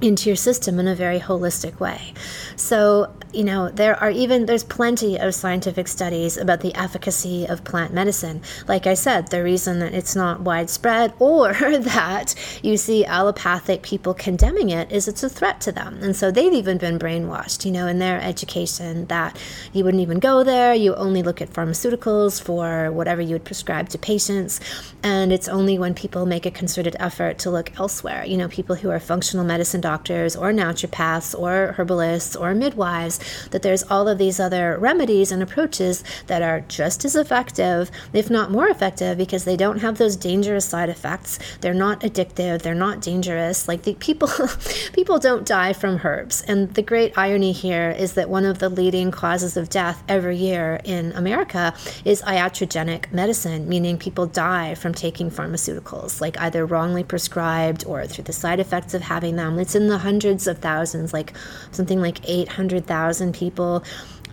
into 0.00 0.28
your 0.28 0.36
system 0.36 0.78
in 0.78 0.88
a 0.88 0.94
very 0.94 1.20
holistic 1.20 1.78
way. 1.80 2.14
So 2.56 3.12
you 3.32 3.44
know, 3.44 3.68
there 3.68 3.96
are 4.02 4.10
even, 4.10 4.46
there's 4.46 4.64
plenty 4.64 5.18
of 5.18 5.34
scientific 5.34 5.86
studies 5.86 6.36
about 6.36 6.60
the 6.60 6.74
efficacy 6.74 7.46
of 7.46 7.62
plant 7.62 7.94
medicine. 7.94 8.42
Like 8.66 8.86
I 8.86 8.94
said, 8.94 9.28
the 9.28 9.42
reason 9.42 9.78
that 9.78 9.94
it's 9.94 10.16
not 10.16 10.40
widespread 10.40 11.12
or 11.18 11.52
that 11.52 12.34
you 12.62 12.76
see 12.76 13.04
allopathic 13.04 13.82
people 13.82 14.14
condemning 14.14 14.70
it 14.70 14.90
is 14.90 15.06
it's 15.06 15.22
a 15.22 15.28
threat 15.28 15.60
to 15.62 15.72
them. 15.72 15.98
And 16.02 16.16
so 16.16 16.30
they've 16.30 16.52
even 16.52 16.78
been 16.78 16.98
brainwashed, 16.98 17.64
you 17.64 17.70
know, 17.70 17.86
in 17.86 17.98
their 17.98 18.20
education 18.20 19.06
that 19.06 19.38
you 19.72 19.84
wouldn't 19.84 20.02
even 20.02 20.18
go 20.18 20.42
there, 20.42 20.74
you 20.74 20.94
only 20.96 21.22
look 21.22 21.40
at 21.40 21.50
pharmaceuticals 21.50 22.42
for 22.42 22.90
whatever 22.90 23.20
you 23.20 23.34
would 23.34 23.44
prescribe 23.44 23.88
to 23.90 23.98
patients. 23.98 24.60
And 25.02 25.32
it's 25.32 25.48
only 25.48 25.78
when 25.78 25.94
people 25.94 26.26
make 26.26 26.46
a 26.46 26.50
concerted 26.50 26.96
effort 26.98 27.38
to 27.40 27.50
look 27.50 27.78
elsewhere, 27.78 28.24
you 28.24 28.36
know, 28.36 28.48
people 28.48 28.74
who 28.74 28.90
are 28.90 28.98
functional 28.98 29.44
medicine 29.44 29.80
doctors 29.80 29.89
or 29.90 30.52
naturopaths 30.52 31.38
or 31.38 31.74
herbalists 31.76 32.36
or 32.36 32.54
midwives 32.54 33.18
that 33.50 33.62
there's 33.62 33.82
all 33.84 34.08
of 34.08 34.18
these 34.18 34.38
other 34.38 34.78
remedies 34.78 35.32
and 35.32 35.42
approaches 35.42 36.04
that 36.26 36.42
are 36.42 36.60
just 36.62 37.04
as 37.04 37.16
effective, 37.16 37.90
if 38.12 38.30
not 38.30 38.50
more 38.50 38.68
effective, 38.68 39.18
because 39.18 39.44
they 39.44 39.56
don't 39.56 39.80
have 39.80 39.98
those 39.98 40.16
dangerous 40.16 40.64
side 40.64 40.88
effects. 40.88 41.38
They're 41.60 41.74
not 41.74 42.00
addictive. 42.00 42.62
They're 42.62 42.74
not 42.74 43.00
dangerous. 43.00 43.68
Like 43.68 43.82
the 43.82 43.94
people, 43.94 44.30
people 44.92 45.18
don't 45.18 45.46
die 45.46 45.72
from 45.72 46.00
herbs. 46.04 46.42
And 46.42 46.72
the 46.74 46.82
great 46.82 47.16
irony 47.16 47.52
here 47.52 47.90
is 47.90 48.14
that 48.14 48.28
one 48.28 48.44
of 48.44 48.58
the 48.58 48.68
leading 48.68 49.10
causes 49.10 49.56
of 49.56 49.68
death 49.68 50.02
every 50.08 50.36
year 50.36 50.80
in 50.84 51.12
America 51.12 51.74
is 52.04 52.22
iatrogenic 52.22 53.12
medicine, 53.12 53.68
meaning 53.68 53.98
people 53.98 54.26
die 54.26 54.74
from 54.74 54.94
taking 54.94 55.30
pharmaceuticals, 55.30 56.20
like 56.20 56.40
either 56.40 56.64
wrongly 56.66 57.04
prescribed 57.04 57.84
or 57.86 58.06
through 58.06 58.24
the 58.24 58.32
side 58.32 58.60
effects 58.60 58.94
of 58.94 59.02
having 59.02 59.36
them. 59.36 59.58
It's 59.58 59.74
in 59.80 59.88
the 59.88 59.98
hundreds 59.98 60.46
of 60.46 60.58
thousands, 60.58 61.12
like 61.12 61.32
something 61.72 62.00
like 62.00 62.20
800,000 62.28 63.00
thousand 63.10 63.34
people 63.34 63.82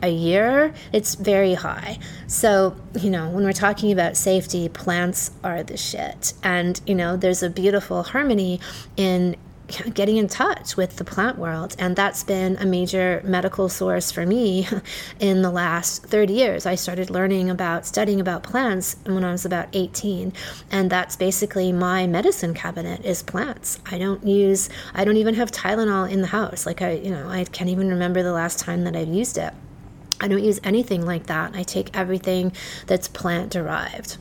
a 0.03 0.09
year, 0.09 0.73
it's 0.93 1.15
very 1.15 1.55
high. 1.55 1.97
So, 2.27 2.75
you 2.99 3.09
know, 3.09 3.29
when 3.29 3.43
we're 3.43 3.53
talking 3.53 3.91
about 3.91 4.15
safety, 4.15 4.69
plants 4.69 5.31
are 5.43 5.63
the 5.63 5.77
shit. 5.77 6.33
And, 6.43 6.79
you 6.85 6.93
know, 6.93 7.17
there's 7.17 7.41
a 7.41 7.49
beautiful 7.49 8.03
harmony 8.03 8.59
in 8.95 9.35
getting 9.67 10.17
in 10.17 10.27
touch 10.27 10.77
with 10.77 10.95
the 10.97 11.03
plant 11.03 11.37
world. 11.37 11.75
And 11.77 11.95
that's 11.95 12.23
been 12.23 12.57
a 12.57 12.65
major 12.65 13.21
medical 13.23 13.69
source 13.69 14.11
for 14.11 14.25
me 14.25 14.67
in 15.19 15.41
the 15.41 15.51
last 15.51 16.03
30 16.03 16.33
years. 16.33 16.65
I 16.65 16.75
started 16.75 17.09
learning 17.09 17.49
about 17.49 17.85
studying 17.85 18.19
about 18.19 18.43
plants 18.43 18.95
when 19.05 19.23
I 19.23 19.31
was 19.31 19.45
about 19.45 19.67
18. 19.73 20.33
And 20.71 20.89
that's 20.89 21.15
basically 21.15 21.71
my 21.71 22.07
medicine 22.07 22.53
cabinet 22.53 23.03
is 23.05 23.21
plants. 23.23 23.79
I 23.85 23.97
don't 23.97 24.25
use, 24.25 24.69
I 24.93 25.03
don't 25.03 25.17
even 25.17 25.35
have 25.35 25.51
Tylenol 25.51 26.09
in 26.09 26.21
the 26.21 26.27
house. 26.27 26.65
Like 26.65 26.81
I, 26.81 26.93
you 26.93 27.11
know, 27.11 27.27
I 27.27 27.43
can't 27.43 27.69
even 27.69 27.89
remember 27.89 28.23
the 28.23 28.33
last 28.33 28.59
time 28.59 28.83
that 28.85 28.95
I've 28.95 29.07
used 29.07 29.37
it. 29.37 29.53
I 30.19 30.27
don't 30.27 30.43
use 30.43 30.59
anything 30.63 31.05
like 31.05 31.27
that. 31.27 31.55
I 31.55 31.63
take 31.63 31.95
everything 31.95 32.51
that's 32.87 33.07
plant 33.07 33.51
derived. 33.51 34.17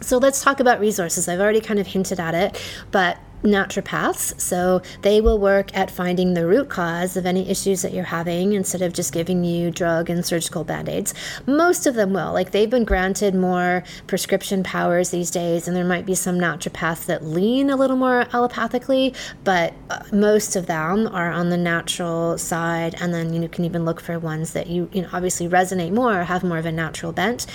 So 0.00 0.18
let's 0.18 0.42
talk 0.42 0.60
about 0.60 0.80
resources. 0.80 1.28
I've 1.28 1.40
already 1.40 1.60
kind 1.60 1.78
of 1.78 1.86
hinted 1.86 2.18
at 2.18 2.34
it, 2.34 2.60
but 2.90 3.18
naturopaths. 3.42 4.40
So 4.40 4.82
they 5.02 5.20
will 5.20 5.38
work 5.38 5.76
at 5.76 5.90
finding 5.90 6.34
the 6.34 6.46
root 6.46 6.68
cause 6.68 7.16
of 7.16 7.26
any 7.26 7.48
issues 7.48 7.82
that 7.82 7.92
you're 7.92 8.04
having 8.04 8.52
instead 8.52 8.82
of 8.82 8.92
just 8.92 9.12
giving 9.12 9.44
you 9.44 9.70
drug 9.70 10.10
and 10.10 10.24
surgical 10.24 10.64
band 10.64 10.88
aids. 10.88 11.14
Most 11.46 11.86
of 11.86 11.94
them 11.94 12.12
will. 12.12 12.32
Like 12.32 12.50
they've 12.50 12.70
been 12.70 12.84
granted 12.84 13.34
more 13.34 13.84
prescription 14.06 14.62
powers 14.62 15.10
these 15.10 15.30
days, 15.30 15.66
and 15.66 15.76
there 15.76 15.84
might 15.84 16.06
be 16.06 16.14
some 16.14 16.38
naturopaths 16.38 17.06
that 17.06 17.24
lean 17.24 17.70
a 17.70 17.76
little 17.76 17.96
more 17.96 18.24
allopathically, 18.26 19.14
but 19.44 19.74
uh, 19.88 20.02
most 20.12 20.56
of 20.56 20.66
them 20.66 21.06
are 21.08 21.30
on 21.30 21.50
the 21.50 21.56
natural 21.56 22.38
side. 22.38 22.94
And 23.00 23.12
then 23.14 23.32
you 23.32 23.48
can 23.48 23.64
even 23.64 23.84
look 23.84 24.00
for 24.00 24.18
ones 24.18 24.52
that 24.52 24.66
you, 24.66 24.88
you 24.92 25.02
know, 25.02 25.08
obviously 25.12 25.48
resonate 25.48 25.92
more, 25.92 26.20
or 26.20 26.24
have 26.24 26.42
more 26.42 26.58
of 26.58 26.66
a 26.66 26.72
natural 26.72 27.12
bent 27.12 27.46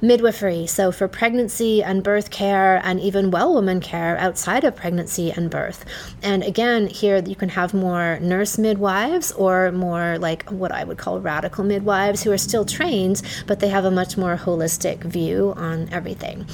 midwifery, 0.00 0.66
so 0.66 0.90
for 0.92 1.08
pregnancy 1.08 1.82
and 1.82 2.02
birth 2.02 2.30
care, 2.30 2.80
and 2.84 3.00
even 3.00 3.30
well 3.30 3.54
woman 3.54 3.80
care 3.80 4.16
outside 4.18 4.64
of 4.64 4.76
pregnancy 4.76 5.30
and 5.30 5.50
birth. 5.50 5.84
And 6.22 6.42
again, 6.42 6.86
here 6.86 7.22
you 7.24 7.36
can 7.36 7.50
have 7.50 7.74
more 7.74 8.18
nurse 8.20 8.58
midwives 8.58 9.32
or 9.32 9.72
more 9.72 10.18
like 10.18 10.48
what 10.50 10.72
I 10.72 10.84
would 10.84 10.98
call 10.98 11.20
radical 11.20 11.64
midwives 11.64 12.22
who 12.22 12.32
are 12.32 12.38
still 12.38 12.64
trained, 12.64 13.22
but 13.46 13.60
they 13.60 13.68
have 13.68 13.84
a 13.84 13.90
much 13.90 14.16
more 14.16 14.36
holistic 14.36 14.98
view 15.04 15.54
on 15.56 15.88
everything. 15.90 16.46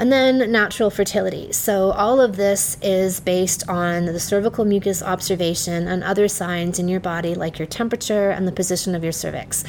And 0.00 0.10
then 0.10 0.50
natural 0.50 0.88
fertility. 0.88 1.52
So, 1.52 1.90
all 1.90 2.22
of 2.22 2.36
this 2.36 2.78
is 2.80 3.20
based 3.20 3.68
on 3.68 4.06
the 4.06 4.18
cervical 4.18 4.64
mucus 4.64 5.02
observation 5.02 5.86
and 5.86 6.02
other 6.02 6.26
signs 6.26 6.78
in 6.78 6.88
your 6.88 7.00
body, 7.00 7.34
like 7.34 7.58
your 7.58 7.68
temperature 7.68 8.30
and 8.30 8.48
the 8.48 8.52
position 8.52 8.94
of 8.94 9.02
your 9.02 9.12
cervix. 9.12 9.62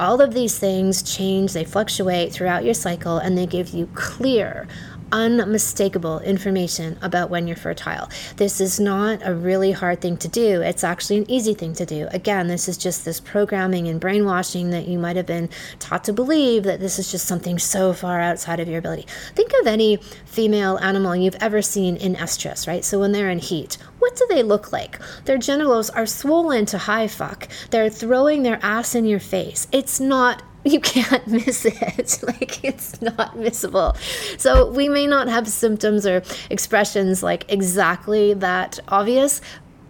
All 0.00 0.20
of 0.20 0.34
these 0.34 0.58
things 0.58 1.04
change, 1.04 1.52
they 1.52 1.64
fluctuate 1.64 2.32
throughout 2.32 2.64
your 2.64 2.74
cycle, 2.74 3.18
and 3.18 3.38
they 3.38 3.46
give 3.46 3.68
you 3.68 3.88
clear, 3.94 4.66
unmistakable 5.12 6.20
information 6.20 6.98
about 7.02 7.30
when 7.30 7.46
you're 7.46 7.56
fertile. 7.56 8.08
This 8.36 8.60
is 8.60 8.80
not 8.80 9.20
a 9.24 9.34
really 9.34 9.72
hard 9.72 10.00
thing 10.00 10.16
to 10.18 10.28
do. 10.28 10.62
It's 10.62 10.84
actually 10.84 11.18
an 11.18 11.30
easy 11.30 11.54
thing 11.54 11.72
to 11.74 11.86
do. 11.86 12.08
Again, 12.10 12.46
this 12.48 12.68
is 12.68 12.76
just 12.76 13.04
this 13.04 13.20
programming 13.20 13.88
and 13.88 14.00
brainwashing 14.00 14.70
that 14.70 14.88
you 14.88 14.98
might 14.98 15.16
have 15.16 15.26
been 15.26 15.48
taught 15.78 16.04
to 16.04 16.12
believe 16.12 16.64
that 16.64 16.80
this 16.80 16.98
is 16.98 17.10
just 17.10 17.26
something 17.26 17.58
so 17.58 17.92
far 17.92 18.20
outside 18.20 18.60
of 18.60 18.68
your 18.68 18.78
ability. 18.78 19.06
Think 19.34 19.52
of 19.60 19.66
any 19.66 19.96
female 20.24 20.78
animal 20.78 21.16
you've 21.16 21.36
ever 21.40 21.62
seen 21.62 21.96
in 21.96 22.14
estrus, 22.16 22.66
right? 22.66 22.84
So 22.84 23.00
when 23.00 23.12
they're 23.12 23.30
in 23.30 23.38
heat, 23.38 23.78
what 23.98 24.16
do 24.16 24.26
they 24.28 24.42
look 24.42 24.72
like? 24.72 24.98
Their 25.24 25.38
genitals 25.38 25.90
are 25.90 26.06
swollen 26.06 26.66
to 26.66 26.78
high 26.78 27.08
fuck. 27.08 27.48
They're 27.70 27.90
throwing 27.90 28.42
their 28.42 28.58
ass 28.62 28.94
in 28.94 29.06
your 29.06 29.20
face. 29.20 29.66
It's 29.72 30.00
not 30.00 30.42
you 30.66 30.80
can't 30.80 31.26
miss 31.46 31.64
it. 31.64 32.22
like 32.22 32.64
it's 32.64 33.00
not 33.00 33.36
missable. 33.36 33.96
So 34.38 34.70
we 34.70 34.88
may 34.88 35.06
not 35.06 35.28
have 35.28 35.48
symptoms 35.48 36.06
or 36.06 36.22
expressions 36.50 37.22
like 37.22 37.50
exactly 37.50 38.34
that 38.34 38.78
obvious, 38.88 39.40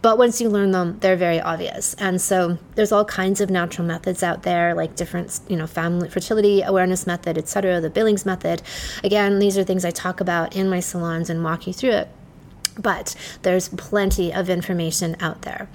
but 0.02 0.18
once 0.18 0.40
you 0.40 0.48
learn 0.48 0.70
them, 0.70 0.98
they're 1.00 1.16
very 1.16 1.40
obvious. 1.40 1.94
And 1.94 2.20
so 2.20 2.58
there's 2.76 2.92
all 2.92 3.04
kinds 3.04 3.40
of 3.40 3.50
natural 3.50 3.86
methods 3.86 4.22
out 4.22 4.44
there, 4.44 4.74
like 4.74 4.94
different, 4.94 5.40
you 5.48 5.56
know, 5.56 5.66
family 5.66 6.08
fertility 6.08 6.62
awareness 6.62 7.06
method, 7.06 7.36
etc., 7.36 7.80
the 7.80 7.90
Billings 7.90 8.24
method. 8.24 8.62
Again, 9.02 9.38
these 9.40 9.58
are 9.58 9.64
things 9.64 9.84
I 9.84 9.90
talk 9.90 10.20
about 10.20 10.54
in 10.54 10.68
my 10.68 10.80
salons 10.80 11.28
and 11.28 11.42
walk 11.42 11.66
you 11.66 11.72
through 11.72 11.90
it. 11.90 12.08
But 12.78 13.16
there's 13.42 13.70
plenty 13.70 14.32
of 14.32 14.50
information 14.50 15.16
out 15.18 15.42
there. 15.42 15.68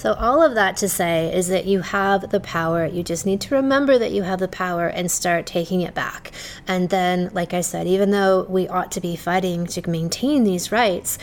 So, 0.00 0.14
all 0.14 0.42
of 0.42 0.54
that 0.54 0.78
to 0.78 0.88
say 0.88 1.30
is 1.30 1.48
that 1.48 1.66
you 1.66 1.82
have 1.82 2.30
the 2.30 2.40
power. 2.40 2.86
You 2.86 3.02
just 3.02 3.26
need 3.26 3.42
to 3.42 3.54
remember 3.54 3.98
that 3.98 4.12
you 4.12 4.22
have 4.22 4.38
the 4.38 4.48
power 4.48 4.86
and 4.86 5.10
start 5.10 5.44
taking 5.44 5.82
it 5.82 5.92
back. 5.92 6.32
And 6.66 6.88
then, 6.88 7.28
like 7.34 7.52
I 7.52 7.60
said, 7.60 7.86
even 7.86 8.10
though 8.10 8.46
we 8.48 8.66
ought 8.66 8.90
to 8.92 9.00
be 9.02 9.14
fighting 9.14 9.66
to 9.66 9.90
maintain 9.90 10.44
these 10.44 10.72
rights, 10.72 11.18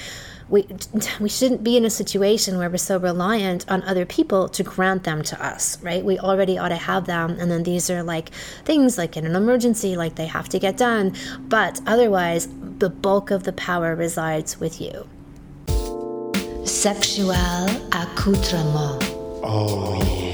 we, 0.48 0.68
we 1.20 1.28
shouldn't 1.28 1.64
be 1.64 1.76
in 1.76 1.86
a 1.86 1.90
situation 1.90 2.60
where 2.60 2.70
we're 2.70 2.78
so 2.78 3.00
reliant 3.00 3.68
on 3.68 3.82
other 3.82 4.06
people 4.06 4.48
to 4.50 4.62
grant 4.62 5.06
them 5.06 5.24
to 5.24 5.44
us, 5.44 5.82
right? 5.82 6.06
We 6.06 6.20
already 6.20 6.60
ought 6.60 6.70
to 6.70 6.76
have 6.76 7.08
them. 7.08 7.32
And 7.40 7.50
then 7.50 7.64
these 7.64 7.90
are 7.90 8.04
like 8.04 8.30
things 8.64 8.96
like 8.96 9.18
in 9.18 9.26
an 9.26 9.36
emergency, 9.36 9.98
like 9.98 10.14
they 10.14 10.28
have 10.28 10.50
to 10.50 10.60
get 10.60 10.78
done. 10.78 11.16
But 11.40 11.82
otherwise, 11.88 12.48
the 12.78 12.92
bulk 12.92 13.32
of 13.32 13.42
the 13.42 13.54
power 13.54 13.96
resides 13.96 14.60
with 14.60 14.80
you. 14.80 15.10
Sexual 16.78 17.66
accoutrement. 17.92 19.00
Oh, 19.42 20.00
yeah. 20.06 20.27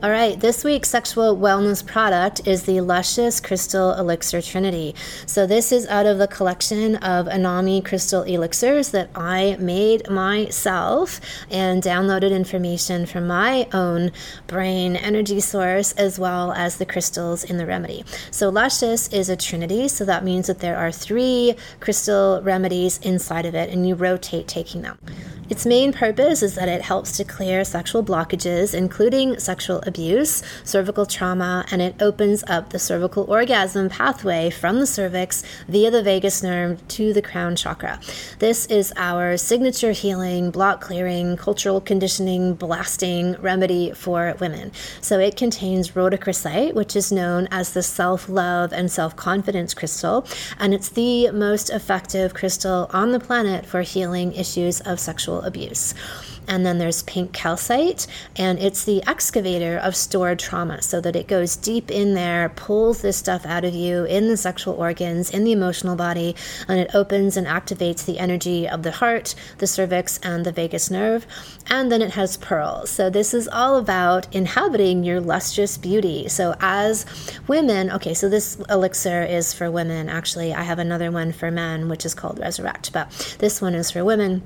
All 0.00 0.10
right, 0.10 0.38
this 0.38 0.62
week's 0.62 0.88
sexual 0.88 1.36
wellness 1.36 1.84
product 1.84 2.46
is 2.46 2.62
the 2.62 2.80
Luscious 2.80 3.40
Crystal 3.40 3.94
Elixir 3.94 4.40
Trinity. 4.40 4.94
So, 5.26 5.44
this 5.44 5.72
is 5.72 5.88
out 5.88 6.06
of 6.06 6.18
the 6.18 6.28
collection 6.28 6.94
of 6.96 7.26
Anami 7.26 7.84
crystal 7.84 8.22
elixirs 8.22 8.90
that 8.92 9.10
I 9.16 9.56
made 9.58 10.08
myself 10.08 11.20
and 11.50 11.82
downloaded 11.82 12.30
information 12.30 13.06
from 13.06 13.26
my 13.26 13.66
own 13.72 14.12
brain 14.46 14.94
energy 14.94 15.40
source 15.40 15.90
as 15.94 16.16
well 16.16 16.52
as 16.52 16.76
the 16.76 16.86
crystals 16.86 17.42
in 17.42 17.56
the 17.56 17.66
remedy. 17.66 18.04
So, 18.30 18.50
Luscious 18.50 19.08
is 19.08 19.28
a 19.28 19.36
trinity, 19.36 19.88
so 19.88 20.04
that 20.04 20.22
means 20.22 20.46
that 20.46 20.60
there 20.60 20.76
are 20.76 20.92
three 20.92 21.56
crystal 21.80 22.40
remedies 22.44 22.98
inside 22.98 23.46
of 23.46 23.56
it, 23.56 23.68
and 23.70 23.84
you 23.84 23.96
rotate 23.96 24.46
taking 24.46 24.82
them. 24.82 24.96
Its 25.50 25.64
main 25.64 25.94
purpose 25.94 26.42
is 26.42 26.56
that 26.56 26.68
it 26.68 26.82
helps 26.82 27.16
to 27.16 27.24
clear 27.24 27.64
sexual 27.64 28.04
blockages, 28.04 28.74
including 28.74 29.38
sexual 29.38 29.82
abuse, 29.86 30.42
cervical 30.62 31.06
trauma, 31.06 31.64
and 31.70 31.80
it 31.80 31.94
opens 32.02 32.44
up 32.48 32.68
the 32.68 32.78
cervical 32.78 33.24
orgasm 33.30 33.88
pathway 33.88 34.50
from 34.50 34.78
the 34.78 34.86
cervix 34.86 35.42
via 35.66 35.90
the 35.90 36.02
vagus 36.02 36.42
nerve 36.42 36.86
to 36.88 37.14
the 37.14 37.22
crown 37.22 37.56
chakra. 37.56 37.98
This 38.40 38.66
is 38.66 38.92
our 38.96 39.38
signature 39.38 39.92
healing, 39.92 40.50
block 40.50 40.82
clearing, 40.82 41.38
cultural 41.38 41.80
conditioning, 41.80 42.52
blasting 42.52 43.32
remedy 43.40 43.92
for 43.92 44.34
women. 44.38 44.70
So 45.00 45.18
it 45.18 45.36
contains 45.36 45.92
rhodochrosite, 45.92 46.74
which 46.74 46.94
is 46.94 47.10
known 47.10 47.48
as 47.50 47.72
the 47.72 47.82
self 47.82 48.28
love 48.28 48.74
and 48.74 48.90
self 48.90 49.16
confidence 49.16 49.72
crystal, 49.72 50.26
and 50.58 50.74
it's 50.74 50.90
the 50.90 51.30
most 51.30 51.70
effective 51.70 52.34
crystal 52.34 52.90
on 52.92 53.12
the 53.12 53.20
planet 53.20 53.64
for 53.64 53.80
healing 53.80 54.34
issues 54.34 54.80
of 54.82 55.00
sexual 55.00 55.37
abuse. 55.42 55.94
And 56.48 56.64
then 56.64 56.78
there's 56.78 57.02
pink 57.02 57.34
calcite, 57.34 58.06
and 58.34 58.58
it's 58.58 58.84
the 58.84 59.02
excavator 59.06 59.76
of 59.76 59.94
stored 59.94 60.38
trauma 60.38 60.80
so 60.80 60.98
that 61.02 61.14
it 61.14 61.28
goes 61.28 61.56
deep 61.56 61.90
in 61.90 62.14
there, 62.14 62.48
pulls 62.48 63.02
this 63.02 63.18
stuff 63.18 63.44
out 63.44 63.66
of 63.66 63.74
you 63.74 64.04
in 64.04 64.28
the 64.28 64.36
sexual 64.36 64.72
organs, 64.72 65.28
in 65.28 65.44
the 65.44 65.52
emotional 65.52 65.94
body, 65.94 66.34
and 66.66 66.80
it 66.80 66.94
opens 66.94 67.36
and 67.36 67.46
activates 67.46 68.06
the 68.06 68.18
energy 68.18 68.66
of 68.66 68.82
the 68.82 68.92
heart, 68.92 69.34
the 69.58 69.66
cervix, 69.66 70.16
and 70.22 70.46
the 70.46 70.52
vagus 70.52 70.90
nerve. 70.90 71.26
And 71.66 71.92
then 71.92 72.00
it 72.00 72.12
has 72.12 72.38
pearls. 72.38 72.88
So 72.88 73.10
this 73.10 73.34
is 73.34 73.46
all 73.46 73.76
about 73.76 74.34
inhabiting 74.34 75.04
your 75.04 75.20
lustrous 75.20 75.76
beauty. 75.76 76.28
So 76.28 76.54
as 76.60 77.04
women, 77.46 77.90
okay, 77.90 78.14
so 78.14 78.30
this 78.30 78.58
elixir 78.70 79.22
is 79.22 79.52
for 79.52 79.70
women. 79.70 80.08
Actually, 80.08 80.54
I 80.54 80.62
have 80.62 80.78
another 80.78 81.10
one 81.10 81.32
for 81.32 81.50
men, 81.50 81.90
which 81.90 82.06
is 82.06 82.14
called 82.14 82.38
Resurrect, 82.38 82.90
but 82.94 83.36
this 83.38 83.60
one 83.60 83.74
is 83.74 83.90
for 83.90 84.02
women 84.02 84.42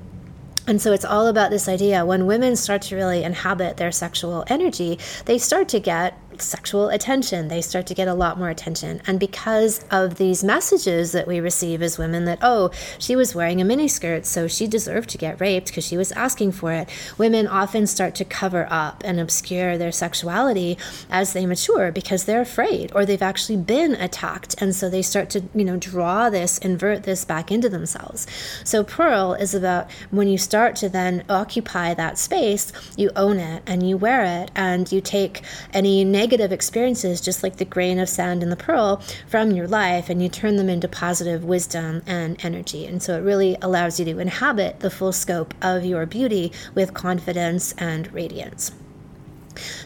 and 0.65 0.81
so 0.81 0.93
it's 0.93 1.05
all 1.05 1.27
about 1.27 1.51
this 1.51 1.67
idea. 1.67 2.05
When 2.05 2.25
women 2.25 2.55
start 2.55 2.83
to 2.83 2.95
really 2.95 3.23
inhabit 3.23 3.77
their 3.77 3.91
sexual 3.91 4.45
energy, 4.47 4.97
they 5.25 5.37
start 5.37 5.67
to 5.69 5.79
get 5.79 6.17
sexual 6.41 6.89
attention. 6.89 7.47
They 7.47 7.61
start 7.61 7.87
to 7.87 7.93
get 7.93 8.07
a 8.07 8.13
lot 8.13 8.37
more 8.37 8.49
attention. 8.49 9.01
And 9.07 9.19
because 9.19 9.83
of 9.91 10.15
these 10.15 10.43
messages 10.43 11.11
that 11.11 11.27
we 11.27 11.39
receive 11.39 11.81
as 11.81 11.97
women 11.97 12.25
that, 12.25 12.39
oh, 12.41 12.71
she 12.99 13.15
was 13.15 13.35
wearing 13.35 13.61
a 13.61 13.65
miniskirt, 13.65 14.25
so 14.25 14.47
she 14.47 14.67
deserved 14.67 15.09
to 15.09 15.17
get 15.17 15.39
raped 15.39 15.67
because 15.67 15.85
she 15.85 15.97
was 15.97 16.11
asking 16.13 16.53
for 16.53 16.71
it, 16.71 16.89
women 17.17 17.47
often 17.47 17.87
start 17.87 18.15
to 18.15 18.25
cover 18.25 18.67
up 18.69 19.01
and 19.05 19.19
obscure 19.19 19.77
their 19.77 19.91
sexuality 19.91 20.77
as 21.09 21.33
they 21.33 21.45
mature 21.45 21.91
because 21.91 22.25
they're 22.25 22.41
afraid 22.41 22.91
or 22.93 23.05
they've 23.05 23.21
actually 23.21 23.57
been 23.57 23.95
attacked. 23.95 24.55
And 24.61 24.75
so 24.75 24.89
they 24.89 25.01
start 25.01 25.29
to, 25.31 25.43
you 25.53 25.65
know, 25.65 25.77
draw 25.77 26.29
this, 26.29 26.57
invert 26.57 27.03
this 27.03 27.25
back 27.25 27.51
into 27.51 27.69
themselves. 27.69 28.27
So 28.63 28.83
Pearl 28.83 29.33
is 29.33 29.53
about 29.53 29.89
when 30.11 30.27
you 30.27 30.37
start 30.37 30.75
to 30.77 30.89
then 30.89 31.23
occupy 31.29 31.93
that 31.93 32.17
space, 32.17 32.71
you 32.97 33.11
own 33.15 33.37
it 33.37 33.63
and 33.65 33.87
you 33.87 33.97
wear 33.97 34.23
it 34.23 34.51
and 34.55 34.91
you 34.91 35.01
take 35.01 35.41
any 35.73 36.03
negative 36.03 36.22
negative 36.23 36.53
experiences, 36.53 37.19
just 37.19 37.43
like 37.43 37.57
the 37.57 37.65
grain 37.65 37.99
of 37.99 38.07
sand 38.07 38.41
in 38.41 38.49
the 38.49 38.55
pearl, 38.55 39.01
from 39.27 39.51
your 39.51 39.67
life 39.67 40.09
and 40.09 40.23
you 40.23 40.29
turn 40.29 40.55
them 40.55 40.69
into 40.69 40.87
positive 40.87 41.43
wisdom 41.43 42.01
and 42.07 42.37
energy. 42.45 42.85
And 42.85 43.03
so 43.03 43.17
it 43.17 43.21
really 43.23 43.57
allows 43.61 43.99
you 43.99 44.05
to 44.05 44.19
inhabit 44.19 44.79
the 44.79 44.89
full 44.89 45.11
scope 45.11 45.53
of 45.61 45.83
your 45.83 46.05
beauty 46.05 46.53
with 46.73 46.93
confidence 46.93 47.73
and 47.77 48.09
radiance. 48.13 48.71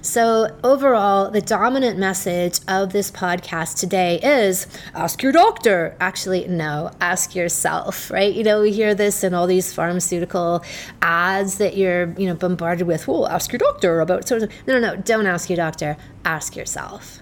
So, 0.02 0.58
overall, 0.64 1.32
the 1.32 1.42
dominant 1.42 1.98
message 1.98 2.60
of 2.68 2.94
this 2.94 3.12
podcast 3.12 3.80
today 3.80 4.20
is 4.22 4.68
ask 4.94 5.22
your 5.22 5.32
doctor. 5.32 5.96
Actually, 6.00 6.48
no, 6.48 6.92
ask 7.02 7.36
yourself, 7.36 8.10
right? 8.12 8.34
You 8.34 8.44
know, 8.44 8.62
we 8.62 8.72
hear 8.72 8.96
this 8.96 9.24
in 9.24 9.34
all 9.34 9.48
these 9.48 9.74
pharmaceutical 9.74 10.64
ads 11.02 11.58
that 11.58 11.78
you're, 11.78 12.14
you 12.18 12.28
know, 12.28 12.36
bombarded 12.36 12.88
with. 12.88 13.08
Well, 13.08 13.28
ask 13.28 13.52
your 13.52 13.60
doctor 13.60 14.00
about 14.00 14.28
so. 14.28 14.38
No, 14.38 14.48
no, 14.68 14.80
no, 14.80 14.96
don't 14.96 15.26
ask 15.26 15.50
your 15.50 15.58
doctor. 15.58 15.98
Ask 16.26 16.56
yourself. 16.56 17.22